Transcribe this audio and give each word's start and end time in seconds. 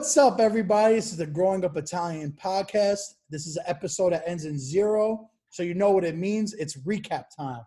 What's 0.00 0.16
up, 0.16 0.40
everybody? 0.40 0.94
This 0.94 1.10
is 1.10 1.18
the 1.18 1.26
Growing 1.26 1.62
Up 1.62 1.76
Italian 1.76 2.32
podcast. 2.32 3.00
This 3.28 3.46
is 3.46 3.58
an 3.58 3.64
episode 3.66 4.14
that 4.14 4.22
ends 4.26 4.46
in 4.46 4.58
zero, 4.58 5.28
so 5.50 5.62
you 5.62 5.74
know 5.74 5.90
what 5.90 6.06
it 6.06 6.16
means. 6.16 6.54
It's 6.54 6.74
recap 6.84 7.24
time. 7.36 7.60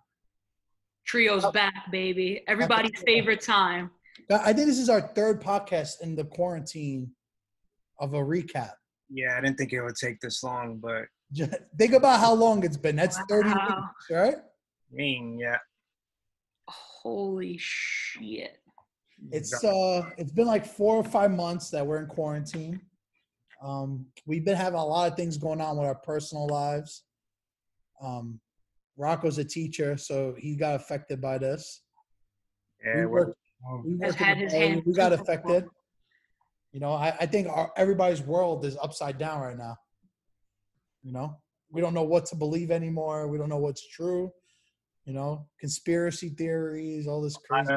Trio's 1.06 1.46
oh. 1.46 1.52
back, 1.52 1.92
baby. 1.92 2.44
Everybody's 2.48 3.00
favorite 3.06 3.40
time. 3.40 3.92
I 4.32 4.52
think 4.52 4.66
this 4.66 4.80
is 4.80 4.90
our 4.90 5.02
third 5.02 5.44
podcast 5.44 6.02
in 6.02 6.16
the 6.16 6.24
quarantine 6.24 7.12
of 8.00 8.16
a 8.16 8.20
recap. 8.20 8.72
Yeah, 9.12 9.38
I 9.38 9.42
didn't 9.42 9.60
think 9.60 9.72
it 9.72 9.84
would 9.84 9.96
take 9.96 10.20
this 10.20 10.42
long, 10.42 10.80
but 10.80 11.04
Just 11.32 11.54
Think 11.78 11.94
about 11.94 12.20
how 12.20 12.34
long 12.34 12.64
it's 12.64 12.78
been. 12.78 12.96
That's 12.96 13.20
30 13.30 13.50
Wow. 13.50 13.92
weeks, 14.10 14.10
right? 14.10 14.38
I 14.38 14.96
mean, 14.96 15.38
yeah. 15.38 15.60
Holy 16.68 17.58
shit. 17.60 18.58
It's 19.32 19.64
uh 19.64 20.10
it's 20.18 20.32
been 20.32 20.48
like 20.48 20.66
four 20.66 20.96
or 20.96 21.04
five 21.04 21.32
months 21.32 21.70
that 21.70 21.86
we're 21.86 22.00
in 22.00 22.08
quarantine. 22.08 22.82
Um 23.62 24.06
we've 24.26 24.46
been 24.46 24.56
having 24.56 24.80
a 24.80 24.86
lot 24.86 25.12
of 25.12 25.18
things 25.18 25.38
going 25.38 25.62
on 25.62 25.78
with 25.78 25.88
our 25.88 25.96
personal 25.96 26.48
lives. 26.48 27.04
Um 28.02 28.40
Rocco's 28.98 29.38
a 29.40 29.46
teacher, 29.46 29.98
so 29.98 30.36
he 30.38 30.56
got 30.56 30.76
affected 30.76 31.20
by 31.20 31.38
this. 31.38 31.82
yeah, 32.86 32.98
we 32.98 33.06
we're, 33.08 33.34
we, 33.84 33.98
Has 34.02 34.14
work 34.14 34.22
in 34.22 34.28
had 34.28 34.38
the 34.38 34.42
his 34.44 34.54
hand 34.54 34.84
we 34.86 34.94
got 34.94 35.14
affected. 35.14 35.66
You 36.74 36.80
know, 36.80 36.94
I, 36.94 37.16
I 37.20 37.26
think 37.26 37.48
our, 37.50 37.72
everybody's 37.78 38.22
world 38.22 38.66
is 38.66 38.78
upside 38.82 39.18
down 39.18 39.42
right 39.42 39.58
now. 39.58 39.78
You 41.04 41.12
know, 41.12 41.38
we 41.72 41.82
don't 41.82 41.94
know 41.94 42.04
what 42.04 42.26
to 42.28 42.36
believe 42.36 42.72
anymore. 42.72 43.28
We 43.28 43.38
don't 43.38 43.50
know 43.50 43.58
what's 43.58 43.88
true. 43.88 44.32
You 45.06 45.14
know, 45.14 45.48
conspiracy 45.60 46.30
theories, 46.30 47.08
all 47.08 47.22
this 47.22 47.36
crazy. 47.36 47.74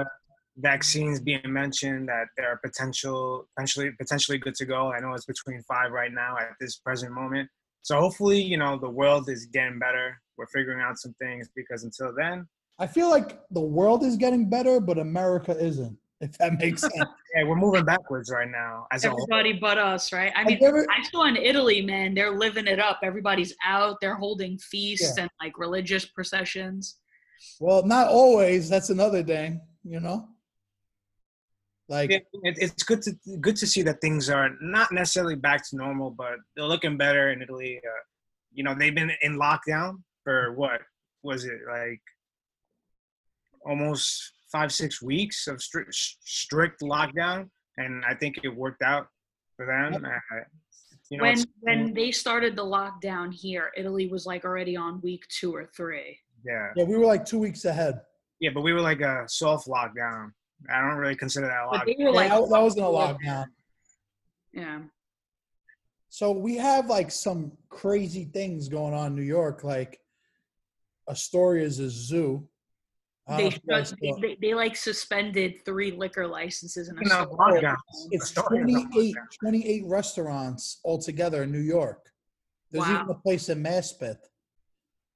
Vaccines 0.58 1.20
being 1.20 1.40
mentioned 1.46 2.08
that 2.08 2.26
they 2.36 2.44
are 2.44 2.58
potential, 2.64 3.46
potentially, 3.56 3.90
potentially 3.98 4.38
good 4.38 4.54
to 4.56 4.64
go. 4.64 4.92
I 4.92 5.00
know 5.00 5.12
it's 5.14 5.26
between 5.26 5.62
five 5.62 5.92
right 5.92 6.12
now 6.12 6.36
at 6.38 6.50
this 6.60 6.76
present 6.76 7.12
moment. 7.12 7.48
So 7.82 8.00
hopefully, 8.00 8.40
you 8.40 8.56
know, 8.56 8.78
the 8.78 8.90
world 8.90 9.28
is 9.28 9.46
getting 9.46 9.78
better. 9.78 10.20
We're 10.36 10.46
figuring 10.48 10.80
out 10.80 10.98
some 10.98 11.14
things 11.20 11.48
because 11.54 11.84
until 11.84 12.12
then, 12.16 12.46
I 12.78 12.86
feel 12.86 13.08
like 13.10 13.40
the 13.50 13.60
world 13.60 14.04
is 14.04 14.16
getting 14.16 14.50
better, 14.50 14.80
but 14.80 14.98
America 14.98 15.56
isn't. 15.58 15.96
If 16.20 16.36
that 16.38 16.58
makes 16.58 16.80
sense. 16.80 16.94
yeah, 17.36 17.44
we're 17.44 17.56
moving 17.56 17.84
backwards 17.84 18.30
right 18.30 18.48
now. 18.50 18.86
As 18.90 19.04
a 19.04 19.10
whole. 19.10 19.22
Everybody 19.30 19.52
but 19.60 19.77
us, 19.77 20.12
right? 20.12 20.32
I 20.34 20.44
mean, 20.44 20.58
you 20.60 20.66
ever- 20.66 20.86
I 20.90 21.02
saw 21.10 21.27
in 21.27 21.36
Italy, 21.36 21.82
man, 21.82 22.14
they're 22.14 22.36
living 22.36 22.66
it 22.66 22.80
up. 22.80 23.00
Everybody's 23.02 23.54
out. 23.64 23.98
They're 24.00 24.14
holding 24.16 24.58
feasts 24.58 25.18
and 25.18 25.28
like 25.42 25.58
religious 25.58 26.06
processions. 26.06 26.96
well, 27.60 27.84
not 27.86 28.08
always. 28.08 28.68
That's 28.70 28.88
another 28.90 29.22
thing. 29.22 29.60
You 29.84 30.00
know, 30.00 30.27
like 31.89 32.11
Yeah, 32.11 32.19
it, 32.42 32.56
it's 32.59 32.83
good 32.83 33.03
to 33.03 33.12
good 33.41 33.56
to 33.56 33.67
see 33.67 33.83
that 33.83 34.01
things 34.01 34.29
are 34.29 34.51
not 34.61 34.92
necessarily 34.92 35.37
back 35.37 35.69
to 35.70 35.77
normal, 35.77 36.11
but 36.11 36.37
they're 36.55 36.67
looking 36.67 36.97
better 36.97 37.31
in 37.31 37.42
Italy. 37.42 37.81
Uh, 37.84 38.03
you 38.52 38.64
know, 38.64 38.74
they've 38.74 38.95
been 38.95 39.13
in 39.23 39.39
lockdown 39.39 40.02
for 40.25 40.52
what 40.52 40.80
was 41.23 41.45
it 41.45 41.61
like 41.69 42.01
almost 43.64 44.33
five 44.51 44.73
six 44.73 45.02
weeks 45.02 45.46
of 45.46 45.61
strict 45.63 45.95
strict 45.95 46.80
lockdown, 46.80 47.48
and 47.77 48.05
I 48.05 48.14
think 48.14 48.39
it 48.42 48.48
worked 48.48 48.83
out 48.83 49.07
for 49.57 49.67
them. 49.67 50.05
Uh, 50.05 50.36
you 51.11 51.19
know, 51.19 51.23
when 51.23 51.45
when 51.61 51.95
they 51.95 52.11
started 52.11 52.57
the 52.57 52.64
lockdown 52.64 53.33
here, 53.33 53.70
Italy 53.77 54.08
was 54.08 54.27
like 54.27 54.45
already 54.45 54.77
on 54.77 55.01
week 55.02 55.25
two 55.29 55.55
or 55.55 55.67
three. 55.77 56.19
yeah, 56.45 56.73
yeah, 56.75 56.85
we 56.85 56.96
were 56.96 57.07
like 57.07 57.25
two 57.25 57.39
weeks 57.39 57.64
ahead. 57.64 58.01
yeah, 58.41 58.51
but 58.52 58.63
we 58.63 58.73
were 58.73 58.80
like 58.80 59.01
a 59.01 59.25
soft 59.29 59.69
lockdown. 59.69 60.33
I 60.72 60.80
don't 60.80 60.96
really 60.98 61.17
consider 61.17 61.46
that 61.46 61.64
a 61.64 61.68
But 61.70 61.80
lockdown. 61.80 61.86
they 61.86 62.05
were 62.05 62.11
Yeah, 62.11 62.17
like, 62.17 62.30
that, 62.30 62.50
that 62.50 62.62
wasn't 62.62 62.86
a 62.86 62.89
lockdown. 62.89 63.46
yeah. 64.52 64.78
So 66.08 66.33
we 66.33 66.56
have 66.56 66.86
like 66.89 67.11
some 67.11 67.52
crazy 67.68 68.24
things 68.24 68.68
going 68.68 68.95
on 68.95 69.08
in 69.08 69.16
New 69.16 69.22
York. 69.22 69.64
Like 69.64 70.00
Astoria 71.08 71.64
is 71.64 71.78
a 71.78 71.90
zoo. 71.90 72.48
They, 73.28 73.36
know 73.42 73.46
if 73.48 73.55
you 73.55 73.61
guys 73.68 73.89
shut- 73.90 73.98
they, 74.00 74.12
they, 74.22 74.39
they 74.40 74.55
like 74.55 74.77
suspended 74.77 75.64
three 75.64 75.90
liquor 75.90 76.27
licenses 76.27 76.89
in 76.89 76.96
a 76.96 77.02
You 77.02 77.08
know, 77.08 77.27
lockdown. 77.27 77.77
it's 78.12 78.30
Astoria 78.36 78.62
28, 78.62 79.14
28 79.40 79.83
restaurants 79.86 80.80
altogether 80.84 81.42
in 81.42 81.50
New 81.52 81.58
York. 81.61 82.00
There's 82.70 82.89
even 82.89 83.11
a 83.11 83.14
place 83.14 83.48
in 83.48 83.62
Maspeth. 83.62 84.18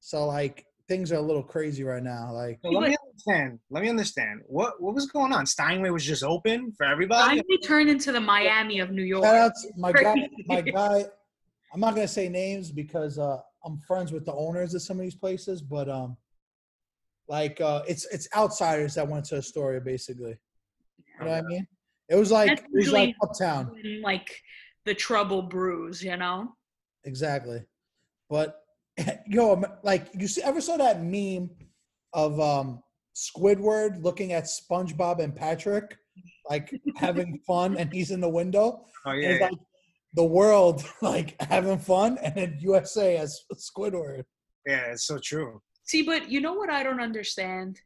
So 0.01 0.27
like 0.27 0.67
things 0.89 1.13
are 1.13 1.17
a 1.17 1.23
little 1.23 1.43
crazy 1.43 1.85
right 1.85 2.03
now. 2.03 2.33
Like 2.33 2.59
So 2.65 2.71
let 2.71 2.91
me 2.91 2.97
understand. 3.29 3.59
Let 3.71 3.83
me 3.83 3.89
understand. 3.89 4.41
What 4.47 4.81
what 4.81 4.95
was 4.95 5.07
going 5.07 5.33
on? 5.33 5.47
Steinway 5.47 5.91
was 5.91 6.05
just 6.05 6.23
open 6.23 6.73
for 6.77 6.87
everybody. 6.87 7.39
Finally 7.39 7.59
turned 7.65 7.89
into 7.89 8.13
the 8.13 8.21
Miami 8.21 8.81
of 8.81 8.91
New 8.91 9.03
York. 9.03 9.25
shout 9.25 9.35
out 9.35 9.53
to 9.63 9.73
my 9.77 9.93
guy, 9.93 10.29
my 10.47 10.61
guy. 10.61 11.05
I'm 11.73 11.81
not 11.81 11.95
gonna 11.95 12.09
say 12.09 12.29
names 12.29 12.71
because 12.71 13.19
uh, 13.19 13.39
I'm 13.65 13.81
friends 13.87 14.13
with 14.13 14.25
the 14.25 14.35
owners 14.35 14.75
of 14.75 14.83
some 14.83 14.99
of 14.99 15.03
these 15.03 15.15
places, 15.15 15.63
but 15.63 15.89
um, 15.89 16.17
like 17.29 17.61
uh, 17.61 17.83
it's 17.87 18.07
it's 18.07 18.29
outsiders 18.37 18.95
that 18.95 19.07
went 19.07 19.25
to 19.27 19.37
Astoria 19.37 19.81
basically. 19.81 20.37
You 21.21 21.27
know 21.27 21.33
what 21.33 21.39
I 21.39 21.43
mean? 21.43 21.67
It 22.09 22.17
was 22.17 22.33
like 22.33 22.49
That's 22.49 22.63
it 22.63 22.77
was 22.77 22.93
like 22.93 23.15
uptown. 23.23 23.73
like 24.03 24.29
the 24.85 24.95
trouble 24.95 25.43
brews, 25.43 26.03
you 26.03 26.17
know? 26.17 26.55
Exactly. 27.05 27.63
But 28.29 28.61
yo, 29.27 29.63
like 29.83 30.09
you 30.19 30.27
see, 30.27 30.43
ever 30.43 30.61
saw 30.61 30.77
that 30.79 31.03
meme 31.03 31.51
of 32.13 32.41
um 32.41 32.83
Squidward 33.15 34.03
looking 34.03 34.33
at 34.33 34.45
SpongeBob 34.45 35.21
and 35.21 35.35
Patrick, 35.35 35.97
like 36.49 36.73
having 36.97 37.41
fun, 37.47 37.77
and 37.77 37.93
he's 37.93 38.11
in 38.11 38.21
the 38.21 38.29
window. 38.29 38.87
Oh 39.07 39.11
And 39.11 39.23
yeah, 39.23 39.39
like 39.41 39.59
the 40.15 40.25
world 40.25 40.85
like 41.03 41.41
having 41.43 41.79
fun, 41.79 42.19
and 42.19 42.35
then 42.35 42.57
USA 42.61 43.17
as 43.19 43.41
Squidward. 43.55 44.25
yeah, 44.67 44.87
it's 44.93 45.05
so 45.07 45.19
true. 45.23 45.61
See, 45.85 46.03
but 46.03 46.31
you 46.31 46.41
know 46.41 46.53
what 46.55 46.71
I 46.71 46.83
don't 46.83 47.01
understand? 47.01 47.81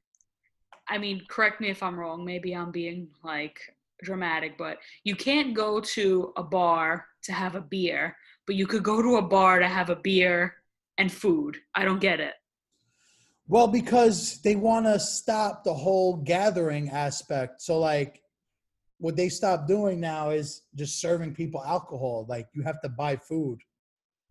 I 0.89 0.99
mean, 0.99 1.23
correct 1.29 1.61
me 1.61 1.71
if 1.71 1.83
I'm 1.83 1.99
wrong. 1.99 2.25
Maybe 2.25 2.55
I'm 2.55 2.71
being 2.71 3.09
like 3.23 3.59
dramatic, 4.03 4.59
but 4.59 4.79
you 5.05 5.17
can't 5.17 5.55
go 5.55 5.81
to 5.81 6.33
a 6.37 6.43
bar 6.43 7.07
to 7.23 7.33
have 7.33 7.55
a 7.55 7.61
beer, 7.63 8.15
but 8.47 8.57
you 8.57 8.67
could 8.67 8.83
go 8.83 9.01
to 9.01 9.17
a 9.17 9.23
bar 9.23 9.59
to 9.61 9.67
have 9.69 9.89
a 9.89 9.97
beer 9.97 10.57
and 10.99 11.11
food. 11.11 11.57
I 11.75 11.85
don't 11.87 12.01
get 12.01 12.21
it. 12.21 12.35
Well, 13.47 13.69
because 13.69 14.41
they 14.41 14.57
want 14.57 14.87
to 14.87 14.99
stop 14.99 15.65
the 15.65 15.75
whole 15.75 16.17
gathering 16.17 16.89
aspect. 16.91 17.61
So, 17.61 17.79
like, 17.79 18.23
what 18.99 19.17
they 19.17 19.29
stop 19.29 19.67
doing 19.67 20.01
now 20.01 20.31
is 20.31 20.63
just 20.75 21.01
serving 21.01 21.35
people 21.35 21.63
alcohol. 21.63 22.25
Like, 22.29 22.49
you 22.55 22.63
have 22.63 22.81
to 22.83 22.89
buy 22.89 23.17
food 23.17 23.61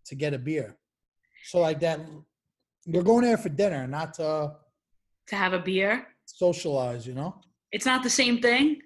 to 0.06 0.14
get 0.14 0.34
a 0.34 0.38
beer. 0.38 0.76
So, 1.44 1.60
like 1.60 1.78
that, 1.80 2.00
you're 2.86 3.02
going 3.04 3.24
there 3.24 3.38
for 3.38 3.50
dinner, 3.50 3.86
not 3.86 4.14
to 4.14 4.56
To 5.28 5.36
have 5.36 5.52
a 5.52 5.58
beer, 5.60 6.06
socialize. 6.24 7.06
You 7.06 7.14
know? 7.14 7.40
it's 7.72 7.86
not 7.86 8.02
the 8.02 8.10
same 8.10 8.40
thing. 8.40 8.80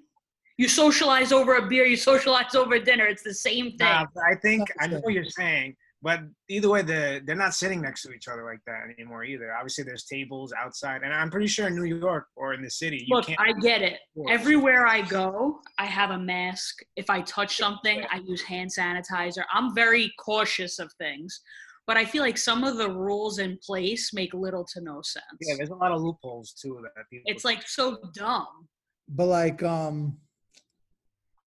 You 0.56 0.68
socialize 0.68 1.30
over 1.30 1.56
a 1.56 1.68
beer, 1.68 1.86
you 1.86 1.96
socialize 1.96 2.54
over 2.54 2.78
dinner. 2.80 3.06
It's 3.06 3.22
the 3.22 3.34
same 3.34 3.76
thing. 3.78 3.88
Nah, 3.88 4.06
I 4.26 4.34
think 4.42 4.68
I 4.80 4.88
know 4.88 4.98
what 5.00 5.14
you're 5.14 5.24
saying, 5.24 5.76
but 6.00 6.20
either 6.48 6.68
way, 6.68 6.82
the 6.82 7.20
they're 7.26 7.34
not 7.34 7.54
sitting 7.54 7.80
next 7.82 8.02
to 8.02 8.12
each 8.12 8.28
other 8.28 8.44
like 8.44 8.60
that 8.66 8.82
anymore 8.96 9.24
either. 9.24 9.52
Obviously, 9.54 9.82
there's 9.82 10.04
tables 10.04 10.52
outside, 10.56 11.02
and 11.02 11.12
I'm 11.12 11.30
pretty 11.30 11.48
sure 11.48 11.66
in 11.66 11.74
New 11.74 11.84
York 11.84 12.26
or 12.36 12.54
in 12.54 12.62
the 12.62 12.70
city, 12.70 13.04
you 13.06 13.16
Look, 13.16 13.26
can't. 13.26 13.40
I 13.40 13.52
get 13.52 13.82
it. 13.82 13.98
Force. 14.14 14.30
Everywhere 14.30 14.86
I 14.86 15.02
go, 15.02 15.60
I 15.78 15.86
have 15.86 16.10
a 16.10 16.18
mask. 16.18 16.78
If 16.94 17.10
I 17.10 17.22
touch 17.22 17.56
something, 17.56 18.04
I 18.12 18.18
use 18.18 18.42
hand 18.42 18.70
sanitizer. 18.70 19.42
I'm 19.52 19.74
very 19.74 20.12
cautious 20.20 20.78
of 20.78 20.92
things. 20.98 21.40
But 21.88 21.96
I 21.96 22.04
feel 22.04 22.22
like 22.22 22.36
some 22.36 22.64
of 22.64 22.76
the 22.76 22.90
rules 22.90 23.38
in 23.38 23.58
place 23.64 24.12
make 24.12 24.34
little 24.34 24.64
to 24.74 24.80
no 24.82 25.00
sense. 25.02 25.24
yeah, 25.40 25.54
there's 25.56 25.70
a 25.70 25.74
lot 25.74 25.90
of 25.90 26.02
loopholes 26.02 26.52
too 26.52 26.78
that 26.82 27.04
people. 27.10 27.24
It's 27.26 27.44
like 27.44 27.66
so 27.66 27.96
dumb. 28.14 28.68
But 29.08 29.26
like, 29.26 29.62
um, 29.62 30.18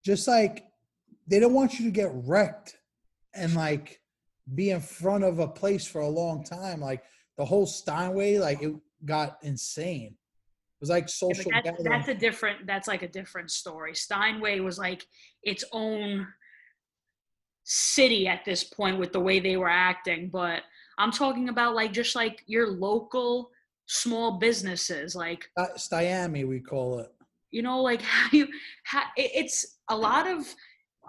just 0.03 0.27
like 0.27 0.65
they 1.27 1.39
don't 1.39 1.53
want 1.53 1.79
you 1.79 1.85
to 1.85 1.91
get 1.91 2.09
wrecked 2.11 2.75
and 3.33 3.53
like 3.53 4.00
be 4.53 4.71
in 4.71 4.81
front 4.81 5.23
of 5.23 5.39
a 5.39 5.47
place 5.47 5.85
for 5.85 6.01
a 6.01 6.07
long 6.07 6.43
time. 6.43 6.81
Like 6.81 7.03
the 7.37 7.45
whole 7.45 7.65
Steinway, 7.65 8.37
like 8.37 8.61
it 8.61 8.73
got 9.05 9.37
insane. 9.43 10.15
It 10.15 10.81
was 10.81 10.89
like 10.89 11.09
social 11.09 11.51
but 11.51 11.63
that's, 11.63 11.83
that's 11.83 12.07
a 12.07 12.15
different 12.15 12.65
that's 12.65 12.87
like 12.87 13.03
a 13.03 13.07
different 13.07 13.51
story. 13.51 13.95
Steinway 13.95 14.59
was 14.59 14.79
like 14.79 15.05
its 15.43 15.63
own 15.71 16.27
city 17.63 18.27
at 18.27 18.43
this 18.45 18.63
point 18.63 18.97
with 18.99 19.13
the 19.13 19.19
way 19.19 19.39
they 19.39 19.57
were 19.57 19.69
acting, 19.69 20.29
but 20.31 20.63
I'm 20.97 21.11
talking 21.11 21.49
about 21.49 21.75
like 21.75 21.93
just 21.93 22.15
like 22.15 22.43
your 22.47 22.67
local 22.67 23.51
small 23.85 24.39
businesses 24.39 25.15
like 25.15 25.49
Sti- 25.77 26.01
Stiami, 26.03 26.47
we 26.47 26.59
call 26.59 26.99
it. 26.99 27.11
you 27.51 27.61
know 27.61 27.81
like 27.81 28.01
how 28.13 28.29
you 28.31 28.47
how 28.83 29.03
it's 29.15 29.77
a 29.89 29.95
lot 29.95 30.27
of 30.27 30.53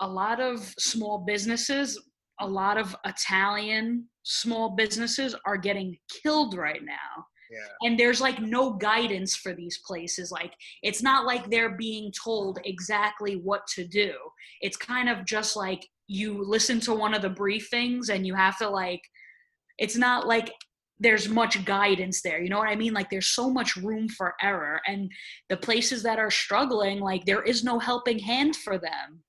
a 0.01 0.07
lot 0.07 0.41
of 0.41 0.61
small 0.79 1.19
businesses 1.19 1.99
a 2.41 2.47
lot 2.47 2.79
of 2.79 2.97
italian 3.05 4.07
small 4.23 4.71
businesses 4.71 5.35
are 5.47 5.57
getting 5.57 5.97
killed 6.23 6.57
right 6.57 6.85
now. 6.85 7.27
Yeah. 7.51 7.89
and 7.89 8.01
there's 8.01 8.19
like 8.19 8.41
no 8.41 8.73
guidance 8.73 9.37
for 9.37 9.53
these 9.53 9.79
places. 9.87 10.33
Like 10.33 10.55
it's 10.83 11.03
not 11.03 11.27
like 11.27 11.51
they're 11.51 11.77
being 11.77 12.11
told 12.25 12.59
exactly 12.65 13.35
what 13.35 13.67
to 13.75 13.87
do. 13.87 14.15
It's 14.63 14.79
kind 14.79 15.11
of 15.11 15.27
just 15.27 15.55
like 15.55 15.87
you 16.07 16.43
listen 16.43 16.81
to 16.81 16.95
one 16.95 17.13
of 17.13 17.21
the 17.21 17.29
briefings 17.29 18.09
and 18.09 18.27
you 18.27 18.35
have 18.35 18.57
to 18.59 18.71
like 18.71 19.03
it's 19.77 19.97
not 19.97 20.27
like 20.27 20.51
there's 20.99 21.29
much 21.29 21.63
guidance 21.67 22.23
there 22.23 22.41
you 22.41 22.49
know 22.49 22.59
what 22.59 22.69
i 22.69 22.77
mean? 22.77 22.95
Like 22.95 23.11
there's 23.11 23.35
so 23.35 23.51
much 23.51 23.77
room 23.77 24.09
for 24.09 24.35
error 24.41 24.81
and 24.87 25.11
the 25.51 25.57
places 25.59 26.03
that 26.05 26.19
are 26.19 26.31
struggling 26.31 27.01
like 27.01 27.27
there 27.27 27.43
is 27.43 27.65
no 27.65 27.79
helping 27.79 28.19
hand 28.19 28.57
for 28.57 28.79
them 28.79 29.23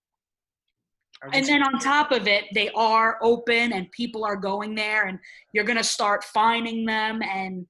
and 1.31 1.45
then 1.45 1.63
on 1.63 1.79
top 1.79 2.11
of 2.11 2.27
it 2.27 2.45
they 2.53 2.69
are 2.71 3.17
open 3.21 3.73
and 3.73 3.89
people 3.91 4.25
are 4.25 4.35
going 4.35 4.75
there 4.75 5.07
and 5.07 5.19
you're 5.53 5.63
going 5.63 5.77
to 5.77 5.83
start 5.83 6.23
fining 6.23 6.85
them 6.85 7.21
and 7.21 7.65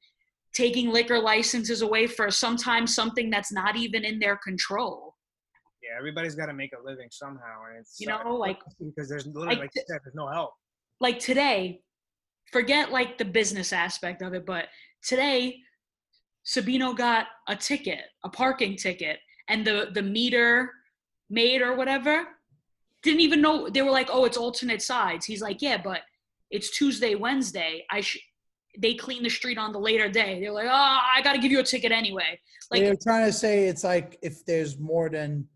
taking 0.54 0.92
liquor 0.92 1.20
licenses 1.20 1.82
away 1.82 2.08
for 2.08 2.32
sometimes 2.32 2.96
something 2.96 3.30
that's 3.30 3.52
not 3.52 3.76
even 3.76 4.04
in 4.04 4.20
their 4.20 4.38
control 4.38 5.14
yeah, 5.84 5.98
everybody's 5.98 6.34
got 6.34 6.46
to 6.46 6.54
make 6.54 6.72
a 6.72 6.82
living 6.82 7.10
somehow, 7.12 7.66
and 7.70 7.80
it's 7.82 8.00
you 8.00 8.10
uh, 8.10 8.24
know 8.24 8.36
like 8.36 8.58
because 8.80 9.10
there's 9.10 9.26
literally 9.28 9.48
like 9.48 9.60
like 9.60 9.72
you 9.76 9.84
said, 9.86 10.00
there's 10.04 10.16
no 10.16 10.28
help. 10.28 10.52
like 11.02 11.20
today 11.20 11.82
forget 12.52 12.92
like 12.92 13.18
the 13.18 13.26
business 13.26 13.74
aspect 13.74 14.22
of 14.22 14.34
it 14.34 14.46
but 14.46 14.66
today 15.04 15.58
sabino 16.46 16.96
got 16.96 17.28
a 17.48 17.56
ticket 17.56 18.02
a 18.24 18.30
parking 18.30 18.76
ticket 18.76 19.20
and 19.50 19.66
the 19.66 19.90
the 19.94 20.02
meter 20.02 20.72
maid 21.30 21.62
or 21.62 21.76
whatever 21.76 22.26
didn't 23.04 23.20
even 23.22 23.42
know 23.42 23.70
they 23.70 23.82
were 23.82 23.92
like 23.92 24.10
oh 24.12 24.26
it's 24.26 24.38
alternate 24.38 24.82
sides 24.82 25.26
he's 25.26 25.42
like 25.42 25.62
yeah 25.62 25.78
but 25.78 26.02
it's 26.52 26.70
tuesday 26.72 27.16
wednesday 27.16 27.86
i 27.92 28.02
should 28.02 28.22
they 28.80 28.96
clean 28.96 29.22
the 29.22 29.30
street 29.30 29.58
on 29.58 29.72
the 29.72 29.80
later 29.80 30.10
day 30.10 30.40
they're 30.40 30.52
like 30.52 30.68
oh 30.68 31.00
i 31.16 31.22
gotta 31.24 31.38
give 31.38 31.52
you 31.52 31.60
a 31.60 31.64
ticket 31.64 31.92
anyway 31.92 32.40
like 32.72 32.82
They're 32.82 32.96
trying 32.96 33.26
to 33.28 33.34
say 33.34 33.68
it's 33.68 33.84
like 33.84 34.18
if 34.24 34.46
there's 34.46 34.80
more 34.80 35.10
than 35.10 35.48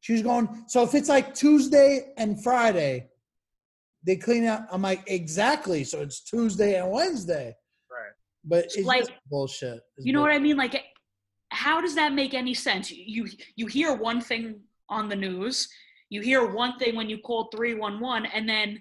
she 0.00 0.12
was 0.12 0.22
going. 0.22 0.64
So 0.68 0.82
if 0.82 0.94
it's 0.94 1.08
like 1.08 1.34
Tuesday 1.34 2.12
and 2.16 2.42
Friday, 2.42 3.08
they 4.04 4.16
clean 4.16 4.44
out. 4.44 4.62
I'm 4.70 4.82
like 4.82 5.02
exactly. 5.06 5.84
So 5.84 6.00
it's 6.00 6.20
Tuesday 6.20 6.80
and 6.80 6.90
Wednesday, 6.90 7.56
Right. 7.90 8.12
but 8.44 8.64
it's 8.66 8.78
Like, 8.84 9.00
just 9.00 9.12
bullshit. 9.28 9.80
It's 9.96 10.06
you 10.06 10.12
know 10.12 10.20
what 10.20 10.30
I 10.32 10.38
mean? 10.38 10.56
Like, 10.56 10.82
how 11.50 11.80
does 11.80 11.94
that 11.96 12.12
make 12.12 12.34
any 12.34 12.54
sense? 12.54 12.90
You 12.90 13.28
you 13.56 13.66
hear 13.66 13.94
one 13.94 14.20
thing 14.20 14.60
on 14.88 15.08
the 15.08 15.16
news, 15.16 15.68
you 16.08 16.20
hear 16.20 16.46
one 16.52 16.78
thing 16.78 16.94
when 16.96 17.08
you 17.08 17.18
call 17.18 17.48
three 17.54 17.74
one 17.74 18.00
one, 18.00 18.26
and 18.26 18.48
then 18.48 18.80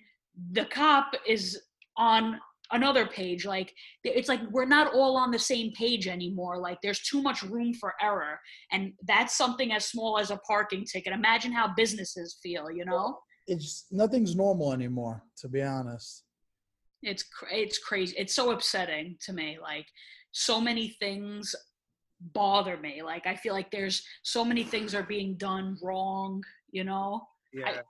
the 0.52 0.66
cop 0.66 1.14
is 1.28 1.60
on 1.98 2.40
another 2.72 3.06
page. 3.08 3.46
Like, 3.46 3.74
it's 4.04 4.30
like 4.30 4.42
we're 4.52 4.66
not 4.66 4.94
all 4.94 5.18
on 5.18 5.32
the 5.32 5.40
same 5.40 5.72
page 5.74 6.08
anymore. 6.08 6.60
Like, 6.60 6.80
there's 6.82 7.02
too 7.02 7.22
much 7.22 7.42
room 7.44 7.74
for 7.74 7.94
error, 8.02 8.40
and 8.72 8.94
that's 9.08 9.38
something 9.38 9.72
as 9.72 9.86
small 9.86 10.18
as 10.20 10.32
a 10.32 10.38
parking 10.38 10.86
ticket. 10.86 11.14
Imagine 11.14 11.52
how 11.52 11.74
businesses 11.76 12.38
feel. 12.44 12.70
You 12.72 12.86
know, 12.86 13.18
It's 13.48 13.86
nothing's 13.92 14.36
normal 14.36 14.74
anymore. 14.74 15.24
To 15.38 15.48
be 15.48 15.62
honest. 15.62 16.24
it's 17.04 17.24
it's 17.52 17.78
crazy. 17.80 18.16
It's 18.18 18.36
so 18.36 18.52
upsetting 18.52 19.18
to 19.26 19.34
me. 19.34 19.58
Like, 19.62 19.86
so 20.32 20.60
many 20.60 20.90
things 21.00 21.56
bother 22.34 22.78
me. 22.78 23.04
Like 23.04 23.28
I 23.28 23.36
feel 23.36 23.54
like 23.54 23.70
there's 23.72 24.02
so 24.24 24.44
many 24.44 24.64
things 24.64 24.96
are 24.96 25.04
being 25.04 25.36
done 25.36 25.78
wrong, 25.84 26.42
you 26.76 26.84
know? 26.84 27.26
Yeah. 27.54 27.82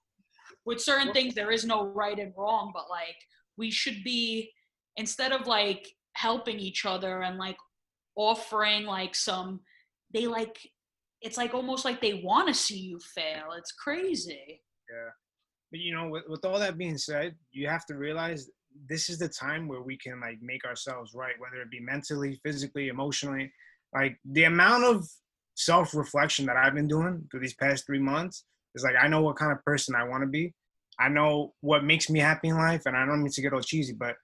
With 0.65 0.79
certain 0.79 1.11
things 1.11 1.33
there 1.33 1.51
is 1.51 1.65
no 1.65 1.87
right 1.87 2.19
and 2.19 2.33
wrong, 2.37 2.71
but 2.73 2.89
like 2.89 3.17
we 3.57 3.71
should 3.71 4.03
be 4.03 4.51
instead 4.95 5.31
of 5.31 5.47
like 5.47 5.87
helping 6.13 6.59
each 6.59 6.85
other 6.85 7.23
and 7.23 7.37
like 7.37 7.57
offering 8.15 8.85
like 8.85 9.13
some 9.15 9.59
they 10.13 10.27
like 10.27 10.57
it's 11.21 11.37
like 11.37 11.53
almost 11.53 11.83
like 11.83 11.99
they 11.99 12.21
want 12.23 12.47
to 12.47 12.53
see 12.53 12.77
you 12.77 12.99
fail. 12.99 13.47
It's 13.57 13.71
crazy. 13.71 14.61
Yeah. 14.89 15.09
But 15.71 15.79
you 15.79 15.95
know, 15.95 16.07
with, 16.09 16.23
with 16.29 16.45
all 16.45 16.59
that 16.59 16.77
being 16.77 16.97
said, 16.97 17.35
you 17.51 17.67
have 17.67 17.85
to 17.87 17.95
realize 17.95 18.49
this 18.87 19.09
is 19.09 19.17
the 19.17 19.29
time 19.29 19.67
where 19.67 19.81
we 19.81 19.97
can 19.97 20.21
like 20.21 20.37
make 20.41 20.63
ourselves 20.65 21.13
right, 21.15 21.33
whether 21.39 21.61
it 21.61 21.71
be 21.71 21.79
mentally, 21.79 22.39
physically, 22.43 22.89
emotionally. 22.89 23.51
Like 23.93 24.17
the 24.25 24.43
amount 24.43 24.83
of 24.83 25.07
self-reflection 25.55 26.45
that 26.45 26.57
I've 26.57 26.75
been 26.75 26.87
doing 26.87 27.27
through 27.31 27.39
these 27.39 27.55
past 27.55 27.85
three 27.85 27.99
months 27.99 28.45
is 28.75 28.83
like 28.83 28.95
I 28.99 29.07
know 29.07 29.21
what 29.21 29.37
kind 29.37 29.51
of 29.51 29.63
person 29.63 29.95
I 29.95 30.03
want 30.03 30.21
to 30.21 30.27
be. 30.27 30.53
I 30.99 31.09
know 31.09 31.53
what 31.61 31.83
makes 31.83 32.09
me 32.09 32.19
happy 32.19 32.49
in 32.49 32.57
life, 32.57 32.83
and 32.85 32.95
I 32.95 33.05
don't 33.05 33.21
mean 33.21 33.31
to 33.31 33.41
get 33.41 33.53
all 33.53 33.61
cheesy, 33.61 33.93
but 33.93 34.15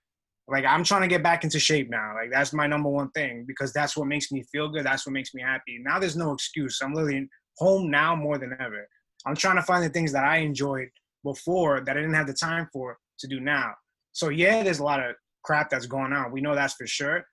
like 0.48 0.65
I'm 0.65 0.83
trying 0.83 1.01
to 1.01 1.07
get 1.07 1.24
back 1.24 1.44
into 1.44 1.59
shape 1.59 1.89
now. 1.89 2.13
Like 2.15 2.31
that's 2.31 2.53
my 2.53 2.68
number 2.68 2.89
one 2.89 3.09
thing 3.12 3.45
because 3.48 3.74
that's 3.74 3.95
what 3.95 4.07
makes 4.07 4.31
me 4.31 4.44
feel 4.51 4.69
good. 4.69 4.86
That's 4.86 5.06
what 5.06 5.13
makes 5.13 5.33
me 5.33 5.42
happy. 5.42 5.80
Now 5.81 6.00
there's 6.00 6.15
no 6.15 6.33
excuse. 6.33 6.80
I'm 6.83 6.94
literally 6.94 7.27
home 7.57 7.89
now 7.89 8.15
more 8.15 8.38
than 8.38 8.56
ever. 8.59 8.88
I'm 9.25 9.36
trying 9.36 9.56
to 9.56 9.62
find 9.62 9.83
the 9.83 9.89
things 9.89 10.12
that 10.13 10.24
I 10.24 10.38
enjoyed 10.38 10.89
before 11.24 11.81
that 11.81 11.95
I 11.95 12.00
didn't 12.00 12.15
have 12.15 12.27
the 12.27 12.33
time 12.33 12.68
for 12.74 12.97
to 13.19 13.27
do 13.27 13.39
now. 13.39 13.74
So 14.13 14.30
yeah, 14.30 14.63
there's 14.63 14.80
a 14.80 14.83
lot 14.83 15.00
of 15.00 15.15
crap 15.44 15.69
that's 15.69 15.86
going 15.86 16.13
on. 16.13 16.31
We 16.31 16.42
know 16.42 16.56
that's 16.56 16.74
for 16.74 16.88
sure. 16.88 17.24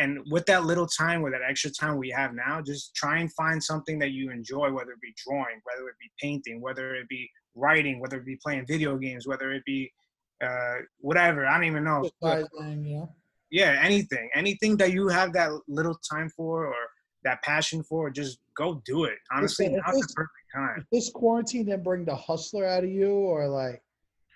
And 0.00 0.18
with 0.30 0.46
that 0.46 0.64
little 0.64 0.86
time, 0.86 1.20
with 1.20 1.34
that 1.34 1.42
extra 1.46 1.70
time 1.70 1.98
we 1.98 2.08
have 2.10 2.32
now, 2.34 2.62
just 2.62 2.94
try 2.94 3.18
and 3.18 3.30
find 3.34 3.62
something 3.62 3.98
that 3.98 4.12
you 4.12 4.30
enjoy, 4.30 4.72
whether 4.72 4.92
it 4.92 5.00
be 5.02 5.12
drawing, 5.26 5.60
whether 5.64 5.86
it 5.90 5.94
be 6.00 6.10
painting, 6.18 6.58
whether 6.62 6.94
it 6.94 7.06
be 7.08 7.30
writing, 7.54 8.00
whether 8.00 8.16
it 8.16 8.24
be 8.24 8.38
playing 8.42 8.64
video 8.66 8.96
games, 8.96 9.28
whether 9.28 9.52
it 9.52 9.62
be 9.66 9.92
uh, 10.42 10.76
whatever. 11.00 11.44
I 11.46 11.54
don't 11.54 11.64
even 11.66 11.84
know. 11.84 12.08
Exercising. 12.22 13.06
Yeah, 13.50 13.78
anything, 13.82 14.30
anything 14.34 14.78
that 14.78 14.92
you 14.92 15.08
have 15.08 15.34
that 15.34 15.50
little 15.68 15.98
time 16.10 16.30
for 16.30 16.66
or 16.68 16.74
that 17.24 17.42
passion 17.42 17.82
for, 17.82 18.08
just 18.08 18.38
go 18.56 18.80
do 18.86 19.04
it. 19.04 19.18
Honestly, 19.30 19.66
Listen, 19.66 19.80
if 19.80 19.86
now's 19.86 19.94
the 19.96 20.00
this- 20.06 20.14
perfect 20.14 20.46
time. 20.54 20.86
This 20.90 21.10
quarantine 21.10 21.66
didn't 21.66 21.84
bring 21.84 22.06
the 22.06 22.16
hustler 22.16 22.64
out 22.64 22.84
of 22.84 22.90
you, 22.90 23.10
or 23.10 23.48
like 23.48 23.82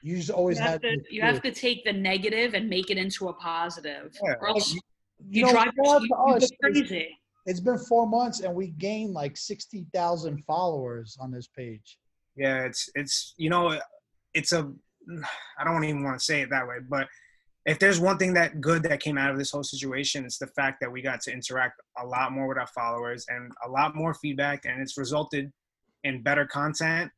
you 0.02 0.16
just 0.18 0.28
always 0.30 0.58
You 0.58 0.62
have 0.64 0.72
had. 0.72 0.82
to 0.82 0.88
this 0.98 1.06
you 1.10 1.22
have 1.22 1.40
to 1.40 1.52
take 1.52 1.84
the 1.84 1.92
negative 1.94 2.52
and 2.52 2.68
make 2.68 2.90
it 2.90 2.98
into 2.98 3.28
a 3.28 3.32
positive. 3.32 4.14
Yeah. 4.22 4.34
Or 4.42 4.48
else 4.50 4.74
You 4.74 4.80
you, 5.28 5.42
know, 5.44 5.52
drive 5.52 5.64
shout 5.64 5.72
oh, 5.84 5.98
you, 6.00 6.00
to 6.00 6.06
you 6.08 6.14
us, 6.14 6.50
go 6.62 6.68
it's- 6.68 6.88
crazy. 6.88 7.18
It's 7.46 7.60
been 7.60 7.76
four 7.76 8.06
months 8.06 8.40
and 8.40 8.54
we 8.54 8.68
gained 8.68 9.12
like 9.12 9.36
sixty 9.36 9.86
thousand 9.92 10.42
followers 10.46 11.18
on 11.20 11.30
this 11.30 11.46
page. 11.46 11.98
Yeah, 12.36 12.64
it's 12.64 12.88
it's 12.94 13.34
you 13.36 13.50
know, 13.50 13.78
it's 14.32 14.52
a 14.52 14.72
I 15.58 15.64
don't 15.64 15.84
even 15.84 16.02
want 16.02 16.18
to 16.18 16.24
say 16.24 16.40
it 16.40 16.50
that 16.50 16.66
way, 16.66 16.76
but 16.88 17.06
if 17.66 17.78
there's 17.78 18.00
one 18.00 18.18
thing 18.18 18.34
that 18.34 18.60
good 18.60 18.82
that 18.84 19.00
came 19.00 19.16
out 19.16 19.30
of 19.30 19.38
this 19.38 19.50
whole 19.50 19.62
situation, 19.62 20.24
it's 20.24 20.38
the 20.38 20.46
fact 20.48 20.80
that 20.80 20.90
we 20.90 21.00
got 21.00 21.20
to 21.22 21.32
interact 21.32 21.80
a 21.98 22.06
lot 22.06 22.32
more 22.32 22.46
with 22.46 22.58
our 22.58 22.66
followers 22.66 23.24
and 23.28 23.52
a 23.64 23.68
lot 23.70 23.94
more 23.94 24.14
feedback, 24.14 24.64
and 24.66 24.82
it's 24.82 24.98
resulted 24.98 25.52
in 26.02 26.22
better 26.22 26.46
content 26.46 27.10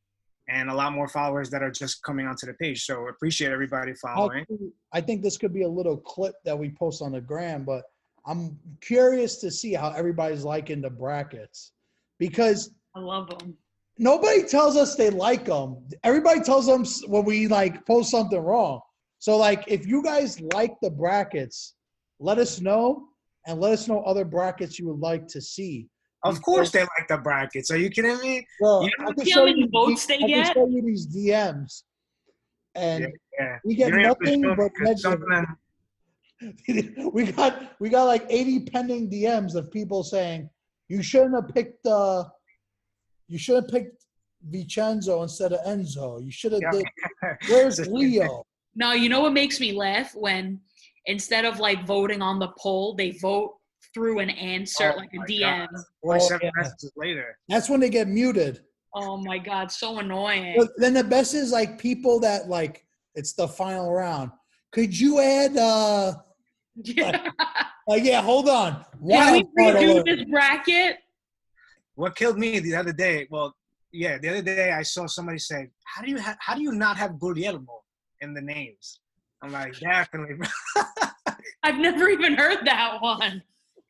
and 0.49 0.69
a 0.69 0.73
lot 0.73 0.93
more 0.93 1.07
followers 1.07 1.49
that 1.49 1.61
are 1.61 1.71
just 1.71 2.01
coming 2.03 2.25
onto 2.25 2.45
the 2.45 2.53
page. 2.53 2.85
So 2.85 3.07
appreciate 3.07 3.51
everybody 3.51 3.93
following. 3.93 4.45
I 4.93 5.01
think 5.01 5.21
this 5.21 5.37
could 5.37 5.53
be 5.53 5.63
a 5.63 5.69
little 5.69 5.97
clip 5.97 6.35
that 6.45 6.57
we 6.57 6.69
post 6.69 7.01
on 7.01 7.11
the 7.11 7.21
gram, 7.21 7.63
but 7.63 7.83
I'm 8.25 8.57
curious 8.81 9.37
to 9.37 9.51
see 9.51 9.73
how 9.73 9.91
everybody's 9.91 10.43
liking 10.43 10.81
the 10.81 10.89
brackets 10.89 11.71
because 12.17 12.71
I 12.95 12.99
love 12.99 13.29
them. 13.29 13.55
nobody 13.97 14.43
tells 14.43 14.75
us 14.75 14.95
they 14.95 15.09
like 15.09 15.45
them. 15.45 15.77
Everybody 16.03 16.41
tells 16.41 16.65
them 16.65 16.85
when 17.09 17.25
we 17.25 17.47
like 17.47 17.85
post 17.85 18.11
something 18.11 18.39
wrong. 18.39 18.81
So 19.19 19.37
like, 19.37 19.63
if 19.67 19.85
you 19.85 20.03
guys 20.03 20.39
like 20.39 20.75
the 20.81 20.89
brackets, 20.89 21.73
let 22.19 22.37
us 22.37 22.61
know 22.61 23.09
and 23.45 23.59
let 23.59 23.73
us 23.73 23.87
know 23.87 24.01
other 24.03 24.25
brackets 24.25 24.77
you 24.77 24.87
would 24.87 24.99
like 24.99 25.27
to 25.29 25.41
see. 25.41 25.87
Of 26.23 26.41
course, 26.41 26.71
they 26.71 26.81
like 26.81 27.07
the 27.07 27.17
brackets. 27.17 27.69
Are 27.71 27.77
you 27.77 27.89
kidding 27.89 28.17
me? 28.19 28.45
Well, 28.59 28.83
You 28.83 28.91
I 29.07 29.13
can 29.13 29.25
show 29.25 29.45
many 29.45 29.61
you 29.61 29.69
votes 29.69 30.05
the- 30.05 30.13
they 30.13 30.15
I 30.15 30.19
can 30.19 30.27
get? 30.43 30.53
show 30.53 30.67
you 30.67 30.81
these 30.81 31.05
DMs, 31.07 31.83
and 32.75 33.13
Yeah. 33.39 33.59
we 33.63 33.75
get 33.75 33.87
You 33.89 33.95
don't 33.95 34.03
have 34.03 34.17
to 34.19 34.23
nothing 34.25 34.43
show 34.43 34.55
me 34.55 34.69
negative. 34.79 34.99
something 34.99 35.45
we 37.13 37.31
got 37.31 37.79
we 37.79 37.89
got 37.89 38.03
like 38.05 38.25
80 38.29 38.65
pending 38.65 39.09
DMs 39.09 39.55
of 39.55 39.71
people 39.71 40.03
saying 40.03 40.49
you 40.87 41.01
shouldn't 41.01 41.33
have 41.35 41.47
picked 41.53 41.85
uh 41.87 42.25
you 43.27 43.37
should 43.39 43.55
have 43.55 43.67
picked 43.69 44.05
Vincenzo 44.47 45.23
instead 45.23 45.51
of 45.53 45.59
Enzo. 45.65 46.23
You 46.23 46.31
should 46.31 46.51
have 46.53 46.61
Yeah. 46.61 46.71
did 46.71 46.85
where's 47.49 47.79
Leo? 47.87 48.45
No, 48.75 48.91
you 48.93 49.09
know 49.09 49.21
what 49.21 49.33
makes 49.33 49.59
me 49.59 49.71
laugh 49.71 50.13
when 50.15 50.61
instead 51.07 51.43
of 51.45 51.59
like 51.59 51.85
voting 51.85 52.21
on 52.21 52.37
the 52.39 52.49
poll, 52.59 52.93
they 52.95 53.11
vote 53.11 53.55
through 53.97 54.19
an 54.19 54.29
answer, 54.29 54.93
Oh 54.93 54.97
like 54.97 55.11
a 55.13 55.17
my 55.17 55.25
DM. 55.25 55.59
God. 55.59 55.67
Oh, 55.73 55.81
47 56.03 56.39
yeah. 56.43 56.51
messages 56.55 56.91
later. 56.95 57.37
That's 57.49 57.67
when 57.67 57.79
they 57.79 57.89
get 57.89 58.07
muted. 58.07 58.61
Oh 58.95 59.17
my 59.17 59.39
god, 59.39 59.71
so 59.71 59.97
annoying. 59.97 60.53
But 60.55 60.69
then 60.77 60.93
the 60.93 61.03
best 61.03 61.33
is 61.33 61.51
like 61.51 61.79
people 61.79 62.19
that 62.19 62.47
like 62.47 62.85
it's 63.15 63.33
the 63.33 63.47
final 63.47 63.91
round. 63.91 64.31
Could 64.71 64.97
you 64.97 65.19
add 65.19 65.57
uh 65.57 66.13
Can 66.85 67.19
like 67.87 68.03
yeah, 68.03 68.21
hold 68.21 68.47
on. 68.47 68.85
we 69.01 69.15
Wild 69.15 69.45
card 69.57 69.75
redo 69.77 70.05
this 70.05 70.23
bracket? 70.29 70.97
what 71.95 72.15
killed 72.15 72.37
me 72.37 72.59
the 72.59 72.75
other 72.75 72.93
day? 72.93 73.25
Well, 73.31 73.55
yeah, 73.91 74.19
the 74.19 74.29
other 74.29 74.41
day 74.43 74.71
I 74.71 74.83
saw 74.83 75.07
somebody 75.07 75.39
say, 75.39 75.69
"How 75.85 76.03
do 76.03 76.11
you 76.11 76.19
ha- 76.21 76.37
how 76.39 76.53
do 76.53 76.61
you 76.61 76.71
not 76.73 76.97
have 76.97 77.19
Guglielmo 77.19 77.81
in 78.21 78.35
the 78.35 78.41
names?" 78.41 78.99
I'm 79.41 79.51
like, 79.51 79.79
definitely. 79.79 80.35
I've 81.63 81.77
never 81.79 82.09
even 82.09 82.35
heard 82.35 82.59
that 82.65 82.99
one. 83.01 83.41